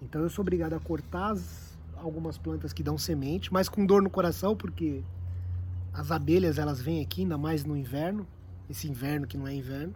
Então 0.02 0.20
eu 0.22 0.28
sou 0.28 0.42
obrigado 0.42 0.72
a 0.72 0.80
cortar 0.80 1.30
as, 1.30 1.78
algumas 1.96 2.37
plantas 2.37 2.72
que 2.72 2.83
dão 2.83 2.98
semente, 2.98 3.52
mas 3.52 3.68
com 3.68 3.87
dor 3.87 4.02
no 4.02 4.11
coração, 4.11 4.56
porque 4.56 5.04
as 5.92 6.11
abelhas 6.11 6.59
elas 6.59 6.80
vêm 6.83 7.00
aqui, 7.00 7.22
ainda 7.22 7.38
mais 7.38 7.64
no 7.64 7.76
inverno, 7.76 8.26
esse 8.68 8.88
inverno 8.88 9.24
que 9.24 9.38
não 9.38 9.46
é 9.46 9.54
inverno. 9.54 9.94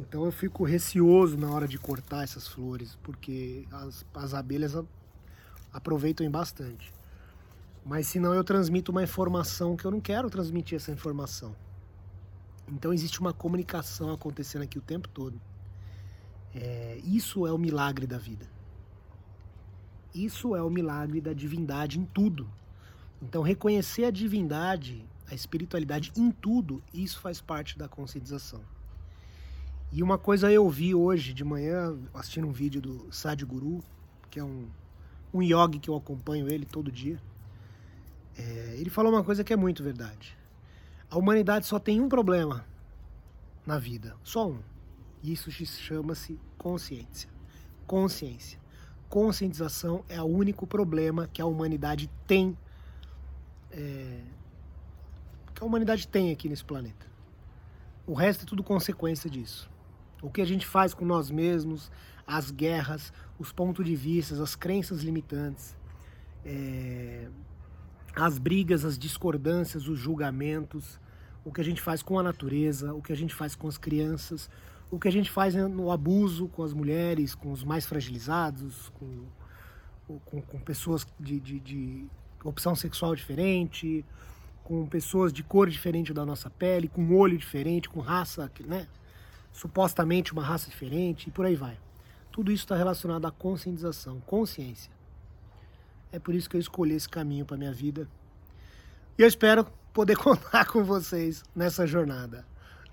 Então 0.00 0.24
eu 0.24 0.32
fico 0.32 0.64
receoso 0.64 1.36
na 1.36 1.48
hora 1.48 1.68
de 1.68 1.78
cortar 1.78 2.24
essas 2.24 2.48
flores, 2.48 2.98
porque 3.04 3.64
as, 3.70 4.04
as 4.12 4.34
abelhas 4.34 4.74
aproveitam 5.72 6.28
bastante. 6.28 6.92
Mas 7.86 8.08
senão 8.08 8.34
eu 8.34 8.42
transmito 8.42 8.90
uma 8.90 9.04
informação 9.04 9.76
que 9.76 9.84
eu 9.84 9.92
não 9.92 10.00
quero 10.00 10.28
transmitir 10.28 10.74
essa 10.74 10.90
informação. 10.90 11.54
Então 12.66 12.92
existe 12.92 13.20
uma 13.20 13.32
comunicação 13.32 14.12
acontecendo 14.12 14.62
aqui 14.62 14.76
o 14.76 14.82
tempo 14.82 15.08
todo. 15.08 15.40
É, 16.54 17.00
isso 17.04 17.46
é 17.46 17.52
o 17.52 17.58
milagre 17.58 18.06
da 18.06 18.18
vida. 18.18 18.46
Isso 20.14 20.54
é 20.54 20.62
o 20.62 20.70
milagre 20.70 21.20
da 21.20 21.32
divindade 21.32 21.98
em 21.98 22.04
tudo. 22.04 22.48
Então 23.20 23.42
reconhecer 23.42 24.04
a 24.04 24.10
divindade 24.10 25.06
a 25.32 25.34
espiritualidade 25.34 26.12
em 26.14 26.30
tudo, 26.30 26.82
isso 26.92 27.18
faz 27.18 27.40
parte 27.40 27.78
da 27.78 27.88
conscientização. 27.88 28.60
E 29.90 30.02
uma 30.02 30.18
coisa 30.18 30.52
eu 30.52 30.68
vi 30.68 30.94
hoje 30.94 31.32
de 31.32 31.42
manhã, 31.42 31.98
assistindo 32.12 32.46
um 32.46 32.52
vídeo 32.52 32.82
do 32.82 33.10
Sadhguru, 33.10 33.82
que 34.30 34.38
é 34.38 34.44
um, 34.44 34.68
um 35.32 35.42
yogi 35.42 35.78
que 35.78 35.88
eu 35.88 35.96
acompanho 35.96 36.48
ele 36.48 36.66
todo 36.66 36.92
dia. 36.92 37.18
É, 38.36 38.76
ele 38.78 38.90
falou 38.90 39.10
uma 39.10 39.24
coisa 39.24 39.42
que 39.42 39.52
é 39.54 39.56
muito 39.56 39.82
verdade. 39.82 40.36
A 41.10 41.16
humanidade 41.16 41.66
só 41.66 41.78
tem 41.78 42.00
um 42.00 42.10
problema 42.10 42.64
na 43.66 43.78
vida, 43.78 44.14
só 44.22 44.48
um. 44.48 44.58
Isso 45.22 45.50
chama-se 45.50 46.38
consciência. 46.58 47.28
Consciência. 47.86 48.58
Conscientização 49.08 50.04
é 50.08 50.20
o 50.20 50.26
único 50.26 50.66
problema 50.66 51.28
que 51.32 51.40
a 51.40 51.46
humanidade 51.46 52.10
tem 52.26 52.56
é, 53.72 54.20
que 55.54 55.62
a 55.62 55.66
humanidade 55.66 56.06
tem 56.06 56.30
aqui 56.30 56.48
nesse 56.48 56.64
planeta. 56.64 57.06
O 58.06 58.14
resto 58.14 58.42
é 58.42 58.46
tudo 58.46 58.62
consequência 58.62 59.30
disso. 59.30 59.70
O 60.22 60.30
que 60.30 60.40
a 60.40 60.44
gente 60.44 60.66
faz 60.66 60.94
com 60.94 61.04
nós 61.04 61.30
mesmos, 61.30 61.90
as 62.26 62.50
guerras, 62.50 63.12
os 63.38 63.52
pontos 63.52 63.84
de 63.84 63.96
vista, 63.96 64.40
as 64.40 64.54
crenças 64.54 65.02
limitantes, 65.02 65.76
é, 66.44 67.28
as 68.14 68.38
brigas, 68.38 68.84
as 68.84 68.98
discordâncias, 68.98 69.88
os 69.88 69.98
julgamentos, 69.98 71.00
o 71.44 71.52
que 71.52 71.60
a 71.60 71.64
gente 71.64 71.80
faz 71.80 72.02
com 72.02 72.18
a 72.18 72.22
natureza, 72.22 72.94
o 72.94 73.02
que 73.02 73.12
a 73.12 73.16
gente 73.16 73.34
faz 73.34 73.54
com 73.54 73.66
as 73.66 73.78
crianças, 73.78 74.50
o 74.92 74.98
que 74.98 75.08
a 75.08 75.10
gente 75.10 75.30
faz 75.30 75.54
no 75.54 75.90
abuso 75.90 76.48
com 76.48 76.62
as 76.62 76.74
mulheres, 76.74 77.34
com 77.34 77.50
os 77.50 77.64
mais 77.64 77.86
fragilizados, 77.86 78.90
com, 78.90 79.24
com, 80.26 80.42
com 80.42 80.60
pessoas 80.60 81.06
de, 81.18 81.40
de, 81.40 81.58
de 81.60 82.06
opção 82.44 82.74
sexual 82.74 83.16
diferente, 83.16 84.04
com 84.62 84.86
pessoas 84.86 85.32
de 85.32 85.42
cor 85.42 85.70
diferente 85.70 86.12
da 86.12 86.26
nossa 86.26 86.50
pele, 86.50 86.88
com 86.88 87.10
olho 87.16 87.38
diferente, 87.38 87.88
com 87.88 88.00
raça, 88.00 88.52
né? 88.66 88.86
Supostamente 89.50 90.34
uma 90.34 90.44
raça 90.44 90.68
diferente 90.68 91.28
e 91.28 91.30
por 91.30 91.46
aí 91.46 91.56
vai. 91.56 91.78
Tudo 92.30 92.52
isso 92.52 92.64
está 92.64 92.76
relacionado 92.76 93.26
à 93.26 93.30
conscientização, 93.30 94.20
consciência. 94.20 94.92
É 96.12 96.18
por 96.18 96.34
isso 96.34 96.50
que 96.50 96.56
eu 96.56 96.60
escolhi 96.60 96.94
esse 96.94 97.08
caminho 97.08 97.46
para 97.46 97.56
minha 97.56 97.72
vida. 97.72 98.06
E 99.16 99.22
eu 99.22 99.28
espero 99.28 99.66
poder 99.90 100.18
contar 100.20 100.66
com 100.66 100.84
vocês 100.84 101.42
nessa 101.56 101.86
jornada. 101.86 102.44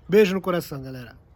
Beijo 0.08 0.32
no 0.32 0.40
coração, 0.40 0.82
galera. 0.82 1.29